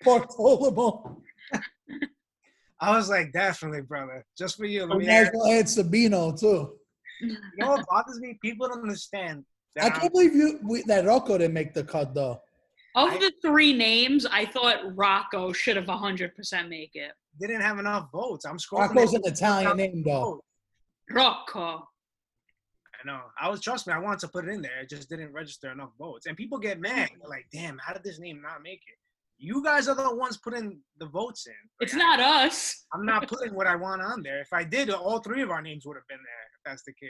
Bartolomeo. 0.04 1.22
I 2.80 2.96
was 2.96 3.10
like, 3.10 3.32
definitely, 3.34 3.82
brother. 3.82 4.24
Just 4.38 4.58
for 4.58 4.66
you. 4.66 4.86
Let 4.86 4.96
I 4.96 4.98
me 5.00 5.08
might 5.08 5.14
as 5.14 5.78
add- 5.80 5.86
Sabino 5.86 6.40
too. 6.40 6.74
You 7.22 7.36
know 7.58 7.70
what 7.72 7.86
bothers 7.90 8.20
me? 8.20 8.38
People 8.42 8.68
don't 8.68 8.82
understand. 8.84 9.44
That 9.76 9.86
I 9.86 9.88
I'm- 9.90 10.00
can't 10.02 10.14
believe 10.14 10.36
you 10.36 10.60
we, 10.64 10.84
that 10.84 11.06
Rocco 11.06 11.38
didn't 11.40 11.54
make 11.54 11.74
the 11.74 11.84
cut 11.84 12.14
though. 12.14 12.40
Of 12.96 13.10
I- 13.14 13.18
the 13.18 13.32
three 13.42 13.74
names, 13.74 14.26
I 14.28 14.46
thought 14.46 14.96
Rocco 14.96 15.52
should 15.54 15.76
have 15.76 15.86
100% 15.86 16.70
make 16.70 16.92
it. 16.96 17.12
didn't 17.40 17.62
have 17.62 17.80
enough 17.80 18.10
votes. 18.12 18.46
I'm 18.46 18.58
scrolling. 18.58 18.90
Rocco's 18.90 19.14
it. 19.14 19.22
an 19.26 19.34
Italian 19.34 19.78
name 19.78 20.04
though. 20.06 20.44
Rocco. 21.10 21.88
I 23.00 23.06
know. 23.08 23.22
I 23.40 23.50
was 23.50 23.62
trust 23.62 23.88
me. 23.88 23.94
I 23.94 24.00
wanted 24.00 24.20
to 24.20 24.28
put 24.28 24.46
it 24.48 24.52
in 24.52 24.62
there. 24.62 24.82
It 24.82 24.90
just 24.90 25.10
didn't 25.10 25.32
register 25.32 25.72
enough 25.72 25.92
votes, 26.00 26.26
and 26.28 26.36
people 26.36 26.58
get 26.60 26.80
mad. 26.80 27.10
They're 27.20 27.30
like, 27.30 27.46
"Damn, 27.54 27.78
how 27.80 27.94
did 27.94 28.04
this 28.04 28.20
name 28.20 28.42
not 28.42 28.62
make 28.64 28.82
it?" 28.88 28.98
You 29.40 29.64
guys 29.64 29.88
are 29.88 29.96
the 29.96 30.16
ones 30.16 30.38
putting 30.38 30.80
the 31.00 31.06
votes 31.06 31.46
in. 31.48 31.54
It's 31.80 31.94
not 31.94 32.20
us. 32.20 32.86
I'm 32.94 33.06
not 33.06 33.28
putting 33.28 33.54
what 33.54 33.68
I 33.68 33.76
want 33.76 34.02
on 34.02 34.24
there. 34.24 34.42
If 34.42 34.52
I 34.52 34.64
did, 34.64 34.90
all 34.90 35.20
three 35.20 35.42
of 35.44 35.52
our 35.52 35.62
names 35.62 35.86
would 35.86 35.96
have 35.96 36.08
been 36.08 36.18
there. 36.18 36.24
If 36.56 36.64
that's 36.66 36.84
the 36.84 36.94
case. 36.94 37.10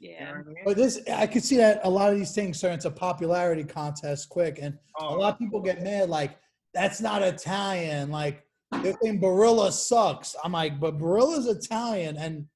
You 0.00 0.10
know 0.12 0.16
Yeah. 0.20 0.32
I 0.32 0.42
mean? 0.42 0.56
But 0.64 0.76
this, 0.76 1.00
I 1.12 1.26
could 1.26 1.42
see 1.42 1.56
that 1.56 1.80
a 1.84 1.90
lot 1.90 2.12
of 2.12 2.18
these 2.18 2.34
things 2.34 2.60
turn 2.60 2.74
into 2.74 2.90
popularity 2.90 3.64
contests 3.64 4.26
quick, 4.26 4.58
and 4.60 4.74
a 5.00 5.04
Oh, 5.04 5.14
lot 5.14 5.32
of 5.34 5.38
people 5.38 5.60
get 5.60 5.82
mad 5.82 6.10
like 6.10 6.36
that's 6.74 7.00
not 7.00 7.22
Italian. 7.22 8.10
Like 8.10 8.44
they 8.82 8.92
think 8.92 9.22
Barilla 9.22 9.72
sucks. 9.72 10.36
I'm 10.44 10.52
like, 10.52 10.78
but 10.78 10.98
Barilla's 10.98 11.46
Italian, 11.46 12.18
and 12.18 12.46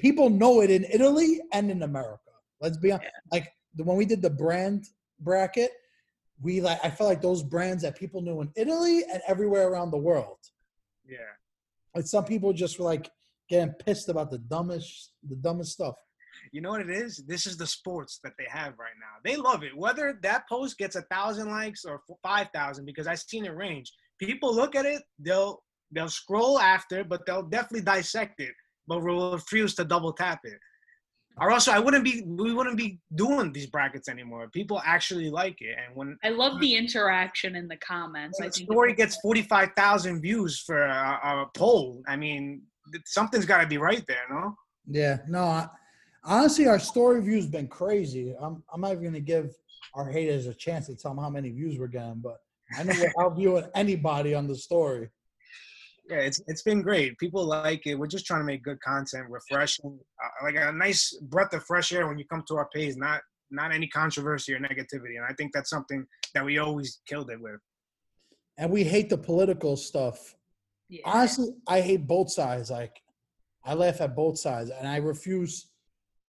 people 0.00 0.30
know 0.30 0.62
it 0.62 0.70
in 0.70 0.84
Italy 0.92 1.40
and 1.52 1.70
in 1.70 1.82
America. 1.82 2.20
Let's 2.62 2.78
be 2.78 2.92
honest. 2.92 3.10
Like 3.30 3.52
the, 3.74 3.84
when 3.84 3.98
we 3.98 4.06
did 4.06 4.22
the 4.22 4.30
brand 4.30 4.86
bracket, 5.20 5.70
we 6.40 6.60
like 6.60 6.78
I 6.84 6.90
felt 6.90 7.08
like 7.08 7.22
those 7.22 7.42
brands 7.42 7.82
that 7.82 7.96
people 7.96 8.20
knew 8.20 8.40
in 8.40 8.50
Italy 8.56 9.02
and 9.10 9.22
everywhere 9.26 9.68
around 9.68 9.90
the 9.90 9.98
world. 9.98 10.38
yeah. 11.08 11.18
Like 11.94 12.06
some 12.06 12.24
people 12.24 12.52
just 12.52 12.78
were 12.78 12.84
like 12.84 13.10
getting 13.48 13.72
pissed 13.74 14.08
about 14.10 14.30
the 14.30 14.38
dumbest, 14.38 15.12
the 15.26 15.36
dumbest 15.36 15.72
stuff. 15.72 15.94
You 16.52 16.60
know 16.60 16.70
what 16.70 16.82
it 16.82 16.90
is? 16.90 17.24
This 17.26 17.46
is 17.46 17.56
the 17.56 17.66
sports 17.66 18.20
that 18.22 18.34
they 18.38 18.44
have 18.50 18.74
right 18.78 18.98
now. 19.00 19.16
They 19.24 19.36
love 19.36 19.62
it. 19.64 19.76
Whether 19.76 20.18
that 20.22 20.46
post 20.48 20.76
gets 20.76 20.96
a 20.96 21.02
thousand 21.02 21.50
likes 21.50 21.84
or 21.84 22.00
five 22.22 22.48
thousand, 22.54 22.84
because 22.84 23.06
I've 23.06 23.20
seen 23.20 23.46
it 23.46 23.56
range. 23.56 23.90
People 24.18 24.54
look 24.54 24.74
at 24.74 24.84
it, 24.86 25.02
they'll 25.18 25.62
they'll 25.90 26.08
scroll 26.08 26.58
after, 26.58 27.02
but 27.04 27.24
they'll 27.26 27.42
definitely 27.42 27.82
dissect 27.84 28.40
it, 28.40 28.52
but 28.86 29.02
will 29.02 29.32
refuse 29.32 29.74
to 29.76 29.84
double 29.84 30.12
tap 30.12 30.40
it. 30.44 30.58
Or 31.38 31.50
also, 31.50 31.70
I 31.70 31.78
wouldn't 31.78 32.02
be 32.02 32.22
we 32.26 32.54
wouldn't 32.54 32.78
be 32.78 32.98
doing 33.14 33.52
these 33.52 33.66
brackets 33.66 34.08
anymore. 34.08 34.48
People 34.48 34.80
actually 34.84 35.28
like 35.28 35.60
it, 35.60 35.76
and 35.76 35.94
when 35.94 36.16
I 36.24 36.30
love 36.30 36.60
the 36.60 36.74
interaction 36.74 37.54
in 37.56 37.68
the 37.68 37.76
comments. 37.76 38.40
I 38.40 38.48
think 38.48 38.70
story 38.70 38.94
gets 38.94 39.20
forty 39.20 39.42
five 39.42 39.72
thousand 39.76 40.22
views 40.22 40.60
for 40.60 40.82
a, 40.82 41.20
a 41.22 41.46
poll, 41.54 42.02
I 42.08 42.16
mean, 42.16 42.62
something's 43.04 43.44
got 43.44 43.60
to 43.60 43.66
be 43.66 43.76
right 43.76 44.02
there, 44.08 44.22
no? 44.30 44.56
Yeah, 44.86 45.18
no. 45.28 45.42
I, 45.42 45.68
honestly, 46.24 46.68
our 46.68 46.78
story 46.78 47.20
view's 47.22 47.46
been 47.46 47.68
crazy. 47.68 48.34
I'm 48.40 48.62
I'm 48.72 48.80
not 48.80 48.92
even 48.92 49.04
gonna 49.04 49.20
give 49.20 49.54
our 49.94 50.08
haters 50.08 50.46
a 50.46 50.54
chance 50.54 50.86
to 50.86 50.96
tell 50.96 51.14
them 51.14 51.22
how 51.22 51.30
many 51.30 51.50
views 51.50 51.78
we're 51.78 51.86
getting, 51.86 52.22
but 52.22 52.38
I 52.78 52.82
know 52.82 52.94
we're 52.98 53.12
outviewing 53.24 53.66
anybody 53.74 54.34
on 54.34 54.46
the 54.46 54.56
story. 54.56 55.10
Yeah, 56.08 56.18
it's 56.18 56.40
it's 56.46 56.62
been 56.62 56.82
great. 56.82 57.18
People 57.18 57.44
like 57.44 57.86
it. 57.86 57.96
We're 57.96 58.06
just 58.06 58.26
trying 58.26 58.40
to 58.40 58.44
make 58.44 58.62
good 58.62 58.80
content, 58.80 59.26
refreshing, 59.28 59.98
uh, 60.22 60.44
like 60.44 60.54
a 60.56 60.72
nice 60.72 61.16
breath 61.22 61.52
of 61.52 61.64
fresh 61.64 61.92
air 61.92 62.06
when 62.06 62.18
you 62.18 62.24
come 62.26 62.44
to 62.48 62.56
our 62.56 62.68
page. 62.72 62.96
Not 62.96 63.22
not 63.50 63.74
any 63.74 63.88
controversy 63.88 64.54
or 64.54 64.60
negativity, 64.60 65.16
and 65.16 65.24
I 65.28 65.32
think 65.36 65.52
that's 65.52 65.70
something 65.70 66.06
that 66.34 66.44
we 66.44 66.58
always 66.58 67.00
killed 67.08 67.30
it 67.30 67.40
with. 67.40 67.60
And 68.58 68.70
we 68.70 68.84
hate 68.84 69.08
the 69.08 69.18
political 69.18 69.76
stuff. 69.76 70.36
yeah. 70.88 71.02
Honestly, 71.04 71.48
I 71.66 71.80
hate 71.80 72.06
both 72.06 72.30
sides. 72.30 72.70
Like, 72.70 73.02
I 73.64 73.74
laugh 73.74 74.00
at 74.00 74.14
both 74.14 74.38
sides, 74.38 74.70
and 74.70 74.86
I 74.86 74.96
refuse. 74.98 75.68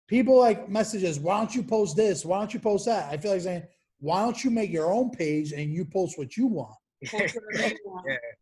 People 0.07 0.39
like 0.39 0.69
messages. 0.69 1.19
Why 1.19 1.39
don't 1.39 1.55
you 1.55 1.63
post 1.63 1.97
this? 1.97 2.25
Why 2.27 2.39
don't 2.39 2.53
you 2.53 2.61
post 2.61 2.85
that? 2.85 3.11
I 3.11 3.17
feel 3.17 3.33
like 3.33 3.41
saying, 3.41 3.63
why 4.01 4.23
don't 4.23 4.45
you 4.45 4.51
make 4.51 4.71
your 4.71 4.93
own 4.93 5.11
page 5.11 5.53
and 5.53 5.73
you 5.73 5.87
post 5.87 6.19
what 6.19 6.37
you 6.37 6.47
want? 6.47 6.75
yeah, 7.13 7.29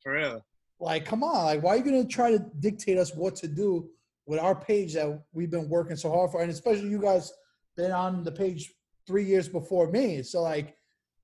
for 0.03 0.15
real. 0.15 0.45
Like, 0.81 1.05
come 1.05 1.23
on. 1.23 1.45
Like, 1.45 1.63
why 1.63 1.75
are 1.75 1.77
you 1.77 1.85
gonna 1.85 2.07
try 2.07 2.31
to 2.31 2.39
dictate 2.59 2.97
us 2.99 3.15
what 3.15 3.37
to 3.37 3.49
do 3.49 3.89
with 4.27 4.41
our 4.41 4.55
page 4.55 4.95
that 4.95 5.23
we've 5.33 5.51
been 5.51 5.69
working 5.69 5.97
so 5.97 6.11
hard 6.11 6.31
for? 6.31 6.41
And 6.41 6.51
especially 6.51 6.89
you 6.89 7.01
guys 7.01 7.33
been 7.77 7.93
on 7.93 8.25
the 8.25 8.33
page 8.33 8.73
three 9.07 9.25
years 9.25 9.49
before 9.49 9.91
me. 9.91 10.23
So 10.23 10.43
like, 10.43 10.77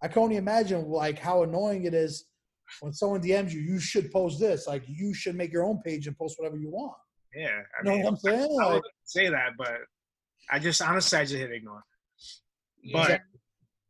I 0.02 0.08
can 0.08 0.22
only 0.22 0.36
imagine 0.36 0.88
like 0.88 1.18
how 1.18 1.42
annoying 1.42 1.84
it 1.84 1.94
is 1.94 2.26
when 2.80 2.92
someone 2.92 3.22
DMs 3.22 3.52
you. 3.52 3.60
You 3.60 3.78
should 3.78 4.12
post 4.12 4.38
this. 4.38 4.66
Like, 4.66 4.82
you 4.86 5.14
should 5.14 5.36
make 5.36 5.52
your 5.52 5.64
own 5.64 5.80
page 5.82 6.06
and 6.06 6.18
post 6.18 6.38
whatever 6.38 6.58
you 6.58 6.70
want. 6.70 6.96
Yeah, 7.34 7.48
I 7.48 7.82
You 7.82 7.84
know 7.84 7.96
mean, 7.96 8.04
what 8.04 8.10
I'm 8.10 8.16
saying? 8.18 8.58
I 8.60 8.64
Like, 8.64 8.74
would 8.74 8.82
say 9.04 9.28
that, 9.28 9.50
but 9.56 9.78
I 10.50 10.58
just 10.58 10.82
honestly 10.82 11.18
I 11.18 11.24
just 11.24 11.34
hit 11.34 11.50
ignore. 11.50 11.82
Yeah. 12.82 12.92
But 13.08 13.20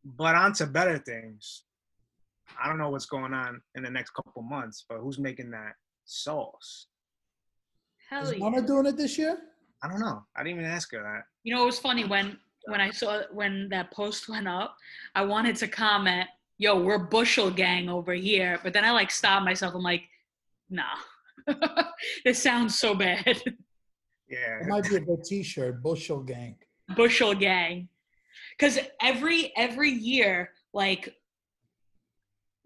but 0.04 0.34
on 0.36 0.52
to 0.54 0.66
better 0.66 0.98
things. 0.98 1.64
I 2.62 2.68
don't 2.68 2.78
know 2.78 2.90
what's 2.90 3.06
going 3.06 3.32
on 3.32 3.60
in 3.74 3.82
the 3.82 3.90
next 3.90 4.10
couple 4.10 4.42
months, 4.42 4.84
but 4.88 4.98
who's 4.98 5.18
making 5.18 5.50
that 5.50 5.72
sauce? 6.04 6.86
Hell 8.08 8.24
is 8.24 8.32
yeah. 8.32 8.38
Mama 8.38 8.62
doing 8.62 8.86
it 8.86 8.96
this 8.96 9.18
year? 9.18 9.38
I 9.82 9.88
don't 9.88 10.00
know. 10.00 10.24
I 10.36 10.42
didn't 10.42 10.60
even 10.60 10.70
ask 10.70 10.92
her 10.92 11.02
that. 11.02 11.24
You 11.42 11.54
know, 11.54 11.62
it 11.62 11.66
was 11.66 11.78
funny 11.78 12.04
when 12.04 12.38
when 12.66 12.80
I 12.80 12.90
saw 12.90 13.22
when 13.32 13.68
that 13.70 13.90
post 13.90 14.28
went 14.28 14.48
up. 14.48 14.76
I 15.14 15.24
wanted 15.24 15.56
to 15.56 15.68
comment, 15.68 16.28
"Yo, 16.58 16.80
we're 16.80 16.98
Bushel 16.98 17.50
gang 17.50 17.88
over 17.88 18.14
here," 18.14 18.58
but 18.62 18.72
then 18.72 18.84
I 18.84 18.90
like 18.90 19.10
stopped 19.10 19.44
myself. 19.44 19.74
I'm 19.74 19.82
like, 19.82 20.04
"Nah, 20.70 20.84
this 22.24 22.42
sounds 22.42 22.78
so 22.78 22.94
bad." 22.94 23.42
Yeah. 24.28 24.60
It 24.60 24.66
might 24.66 24.82
be 24.82 24.96
a 24.96 25.00
good 25.00 25.22
T-shirt. 25.22 25.82
Bushel 25.82 26.20
Gang. 26.20 26.56
Bushel 26.96 27.34
gang, 27.34 27.88
because 28.56 28.78
every 29.00 29.52
every 29.56 29.90
year, 29.90 30.50
like, 30.72 31.14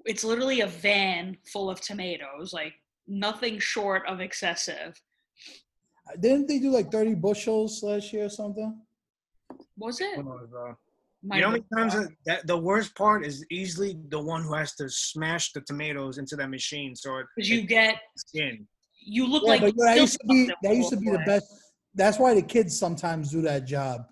it's 0.06 0.24
literally 0.24 0.60
a 0.60 0.66
van 0.66 1.36
full 1.52 1.70
of 1.70 1.80
tomatoes, 1.80 2.52
like 2.52 2.74
nothing 3.06 3.58
short 3.58 4.02
of 4.06 4.20
excessive. 4.20 5.00
Uh, 6.08 6.16
didn't 6.20 6.46
they 6.46 6.58
do 6.58 6.70
like 6.70 6.90
30 6.90 7.14
bushels 7.16 7.82
last 7.82 8.12
year 8.12 8.26
or 8.26 8.30
something? 8.30 8.80
Was 9.76 10.00
it? 10.00 10.16
Who 10.16 10.22
knows, 10.22 10.48
You 11.22 11.40
know 11.40 11.46
how 11.46 11.50
many 11.50 11.64
times 11.76 11.94
that, 11.94 12.08
that 12.26 12.46
the 12.46 12.56
worst 12.56 12.94
part 12.94 13.26
is 13.26 13.44
easily 13.50 13.98
the 14.08 14.20
one 14.20 14.42
who 14.42 14.54
has 14.54 14.74
to 14.76 14.88
smash 14.88 15.52
the 15.52 15.60
tomatoes 15.62 16.18
into 16.18 16.36
that 16.36 16.48
machine 16.50 16.94
so 16.96 17.22
Because 17.36 17.50
you 17.50 17.62
get 17.62 17.96
skin. 18.16 18.66
you 19.00 19.26
look 19.26 19.42
Yeah, 19.42 19.50
like 19.50 19.60
but 19.60 19.74
that 19.76 19.96
used 19.98 20.18
to 20.20 20.26
be 20.26 20.50
that 20.62 20.76
used 20.76 20.90
to 20.90 20.96
be 20.96 21.10
the 21.10 21.22
best. 21.26 21.46
That's 21.94 22.18
why 22.18 22.34
the 22.34 22.42
kids 22.42 22.78
sometimes 22.78 23.30
do 23.32 23.42
that 23.42 23.66
job 23.66 24.02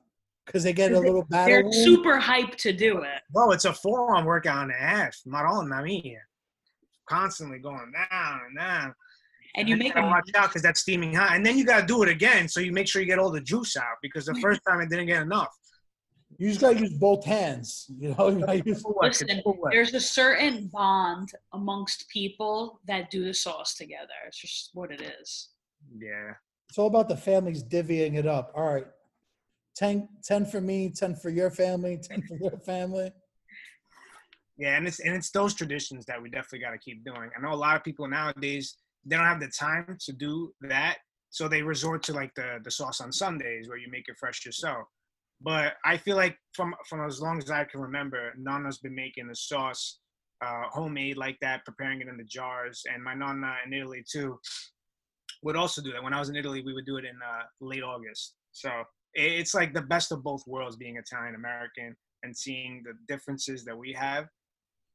because 0.49 0.64
they 0.64 0.73
get 0.73 0.93
a 0.93 0.99
little 0.99 1.25
battle. 1.25 1.47
They're 1.47 1.62
wound. 1.62 1.75
super 1.75 2.19
hyped 2.21 2.57
to 2.57 2.73
do 2.73 3.02
it. 3.02 3.21
Bro, 3.31 3.52
it's 3.52 3.67
a 3.67 3.73
forearm 3.73 4.25
workout 4.25 4.62
and 4.62 4.71
a 4.73 4.75
half. 4.75 5.17
Marona 5.26 5.85
mia. 5.85 6.19
Constantly 7.09 7.59
going 7.59 7.93
down 8.11 8.40
and 8.49 8.57
down. 8.57 8.95
And 9.57 9.69
you 9.69 9.76
make 9.76 9.95
gotta 9.95 10.07
them 10.07 10.11
watch 10.11 10.28
out 10.35 10.49
because 10.49 10.62
that's 10.62 10.81
steaming 10.81 11.14
hot. 11.14 11.35
And 11.37 11.45
then 11.45 11.57
you 11.59 11.64
gotta 11.64 11.87
do 11.87 12.02
it 12.02 12.09
again 12.09 12.49
so 12.49 12.61
you 12.61 12.73
make 12.73 12.88
sure 12.88 13.00
you 13.02 13.07
get 13.07 13.19
all 13.19 13.31
the 13.31 13.40
juice 13.40 13.76
out 13.76 13.97
because 14.02 14.26
the 14.26 14.35
first 14.40 14.61
time 14.67 14.81
it 14.81 14.88
didn't 14.90 15.07
get 15.07 15.23
enough. 15.23 15.55
You 16.38 16.49
just 16.49 16.61
gotta 16.61 16.78
use 16.78 16.93
both 16.95 17.25
hands. 17.25 17.90
You 17.99 18.14
know, 18.17 18.28
you 18.38 18.40
gotta 18.45 18.62
use, 18.64 18.85
Listen, 19.02 19.28
It's 19.31 19.43
full 19.43 19.57
wet. 19.61 19.73
there's 19.73 19.95
a 19.95 20.00
certain 20.00 20.69
bond 20.69 21.31
amongst 21.52 22.09
people 22.09 22.81
that 22.87 23.11
do 23.11 23.25
the 23.25 23.35
sauce 23.35 23.75
together. 23.75 24.12
It's 24.26 24.38
just 24.38 24.71
what 24.75 24.90
it 24.93 25.00
is. 25.21 25.49
Yeah. 25.99 26.33
it's 26.69 26.78
all 26.78 26.87
about 26.88 27.09
the 27.09 27.17
families 27.17 27.64
divvying 27.64 28.14
it 28.17 28.26
up. 28.26 28.52
All 28.55 28.75
right, 28.75 28.87
10, 29.79 30.09
10 30.25 30.47
for 30.47 30.61
me, 30.61 30.91
ten 30.91 31.15
for 31.15 31.31
your 31.31 31.51
family, 31.51 31.99
ten 32.03 32.21
for 32.23 32.37
your 32.37 32.59
family. 32.59 33.13
Yeah, 34.57 34.77
and 34.77 34.89
it's 34.89 34.99
and 34.99 35.15
it's 35.15 35.31
those 35.31 35.55
traditions 35.55 36.05
that 36.07 36.21
we 36.21 36.31
definitely 36.31 36.59
got 36.59 36.73
to 36.73 36.79
keep 36.79 37.05
doing. 37.05 37.31
I 37.37 37.41
know 37.41 37.53
a 37.53 37.55
lot 37.55 37.77
of 37.77 37.85
people 37.85 38.09
nowadays 38.09 38.75
they 39.07 39.17
don't 39.17 39.25
have 39.25 39.41
the 39.41 39.49
time 39.49 39.97
to 40.01 40.13
do 40.13 40.53
that, 40.63 40.97
so 41.31 41.47
they 41.47 41.63
resort 41.63 42.03
to 42.05 42.13
like 42.13 42.35
the 42.35 42.59
the 42.65 42.71
sauce 42.73 43.01
on 43.01 43.13
Sundays 43.13 43.69
where 43.69 43.79
you 43.79 43.89
make 43.89 44.09
it 44.09 44.17
fresh 44.19 44.45
yourself. 44.45 44.89
But 45.41 45.75
I 45.85 45.97
feel 45.97 46.17
like 46.17 46.37
from 46.55 46.75
from 46.89 47.07
as 47.07 47.23
long 47.23 47.39
as 47.39 47.49
I 47.49 47.63
can 47.65 47.81
remember, 47.81 48.33
Nana's 48.37 48.79
been 48.79 48.97
making 48.97 49.29
the 49.29 49.37
sauce 49.37 50.01
uh, 50.45 50.65
homemade 50.71 51.17
like 51.17 51.39
that, 51.41 51.65
preparing 51.65 52.01
it 52.01 52.09
in 52.09 52.17
the 52.17 52.25
jars, 52.25 52.83
and 52.93 53.03
my 53.03 53.15
Nana 53.15 53.55
in 53.65 53.73
Italy 53.73 54.05
too 54.11 54.41
would 55.45 55.55
also 55.55 55.81
do 55.81 55.93
that. 55.93 56.03
When 56.03 56.13
I 56.13 56.19
was 56.19 56.31
in 56.31 56.37
Italy, 56.37 56.65
we 56.67 56.75
would 56.75 56.85
do 56.85 56.97
it 56.97 57.05
in 57.05 57.15
uh, 57.23 57.45
late 57.61 57.85
August. 57.85 58.35
So 58.51 58.71
it's 59.15 59.55
like 59.55 59.75
the 59.75 59.83
best 59.83 60.12
of 60.12 60.23
both 60.23 60.43
worlds, 60.47 60.77
being 60.77 60.97
Italian 60.97 61.35
American 61.35 61.97
and 62.23 62.37
seeing 62.37 62.83
the 62.85 62.93
differences 63.12 63.65
that 63.65 63.77
we 63.77 63.93
have 63.93 64.29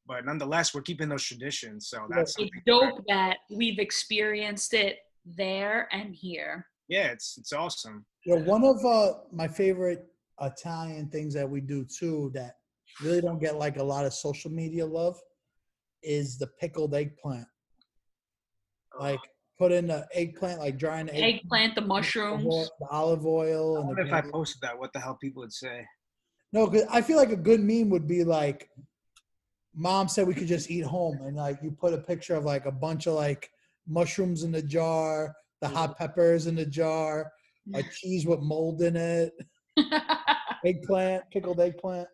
but 0.06 0.26
nonetheless, 0.26 0.74
we're 0.74 0.82
keeping 0.82 1.10
those 1.10 1.24
traditions. 1.24 1.88
So 1.88 2.06
that's 2.10 2.32
It's 2.32 2.34
something. 2.34 2.62
dope 2.66 3.04
that 3.08 3.38
we've 3.50 3.80
experienced 3.80 4.74
it 4.74 4.98
there 5.26 5.88
and 5.92 6.14
here. 6.14 6.68
Yeah, 6.90 7.08
it's 7.08 7.38
it's 7.38 7.54
awesome. 7.54 8.06
Yeah, 8.26 8.36
one 8.36 8.66
of 8.66 8.84
uh, 8.86 9.20
my 9.32 9.48
favorite 9.48 10.06
Italian 10.42 11.10
things 11.10 11.34
that 11.34 11.50
we 11.50 11.62
do 11.62 11.86
too 11.86 12.32
that 12.34 12.58
really 13.02 13.22
don't 13.22 13.40
get 13.40 13.56
like 13.56 13.78
a 13.78 13.84
lot 13.84 14.06
of 14.06 14.14
social 14.14 14.52
media 14.52 14.86
love 14.86 15.18
is 16.02 16.38
the 16.38 16.48
pickled 16.60 16.94
eggplant. 16.94 17.48
Like 19.00 19.20
put 19.58 19.72
in 19.72 19.88
the 19.88 20.08
eggplant, 20.14 20.60
like 20.60 20.78
drying 20.78 21.06
the 21.08 21.16
egg, 21.16 21.36
Eggplant, 21.44 21.76
the 21.76 21.82
mushrooms. 21.82 22.44
the 22.80 22.88
olive 22.90 23.26
oil, 23.26 23.76
I 23.76 23.80
and 23.80 23.88
wonder 23.88 24.04
the 24.04 24.08
if 24.10 24.14
I 24.14 24.18
garlic. 24.22 24.34
posted 24.34 24.62
that, 24.62 24.78
what 24.78 24.92
the 24.94 25.00
hell 25.00 25.18
people 25.22 25.42
would 25.42 25.54
say. 25.54 25.86
no, 26.52 26.68
because 26.68 26.88
I 26.92 27.02
feel 27.02 27.18
like 27.18 27.32
a 27.32 27.36
good 27.36 27.60
meme 27.62 27.90
would 27.90 28.08
be 28.08 28.24
like, 28.24 28.70
"Mom 29.76 30.08
said 30.08 30.28
we 30.28 30.34
could 30.34 30.48
just 30.48 30.70
eat 30.72 30.86
home," 30.86 31.20
and 31.24 31.36
like 31.36 31.60
you 31.64 31.72
put 31.72 31.94
a 31.94 31.98
picture 31.98 32.36
of 32.36 32.46
like 32.46 32.66
a 32.66 32.72
bunch 32.72 33.08
of 33.08 33.14
like 33.14 33.50
mushrooms 33.88 34.44
in 34.44 34.52
the 34.52 34.62
jar, 34.62 35.36
the 35.62 35.68
hot 35.68 35.92
mm-hmm. 35.92 36.04
peppers 36.04 36.48
in 36.48 36.56
the 36.56 36.66
jar, 36.66 37.32
a 37.76 37.84
cheese 37.96 38.26
with 38.26 38.40
mold 38.42 38.82
in 38.82 38.96
it, 38.96 39.34
eggplant, 40.66 41.24
pickled 41.32 41.60
eggplant. 41.60 42.08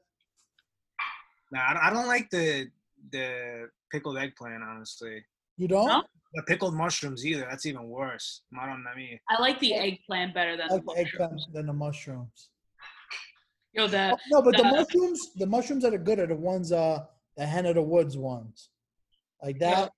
Nah, 1.51 1.61
I 1.69 1.73
don't- 1.73 1.83
I 1.83 1.89
don't 1.91 2.07
like 2.07 2.29
the 2.29 2.67
the 3.11 3.69
pickled 3.91 4.17
eggplant, 4.17 4.61
honestly. 4.63 5.23
You 5.57 5.67
don't? 5.67 5.87
No? 5.87 6.03
The 6.33 6.43
pickled 6.43 6.75
mushrooms 6.75 7.25
either. 7.25 7.47
That's 7.49 7.65
even 7.65 7.87
worse. 7.87 8.41
Madonna 8.51 8.83
mia. 8.95 9.17
I 9.29 9.41
like 9.41 9.59
the 9.59 9.73
eggplant 9.73 10.33
better 10.33 10.55
than 10.55 10.67
I 10.69 10.73
like 10.75 10.85
the 10.85 10.93
the 10.93 10.99
eggplant 11.01 11.31
mushrooms. 11.33 11.53
than 11.53 11.65
the 11.65 11.73
mushrooms. 11.73 12.49
Yo, 13.73 13.87
the 13.87 14.11
Oh, 14.13 14.17
no, 14.31 14.41
but 14.41 14.55
the 14.57 14.63
the- 14.63 14.69
mushrooms, 14.69 15.19
the 15.35 15.45
mushrooms 15.47 15.83
that 15.83 15.93
are 15.93 15.97
good 15.97 16.19
are 16.19 16.27
the 16.27 16.35
ones, 16.35 16.71
uh, 16.71 17.05
the 17.37 17.45
hen 17.45 17.65
of 17.65 17.75
the 17.75 17.81
woods 17.81 18.15
ones, 18.17 18.69
like 19.41 19.57
that. 19.59 19.91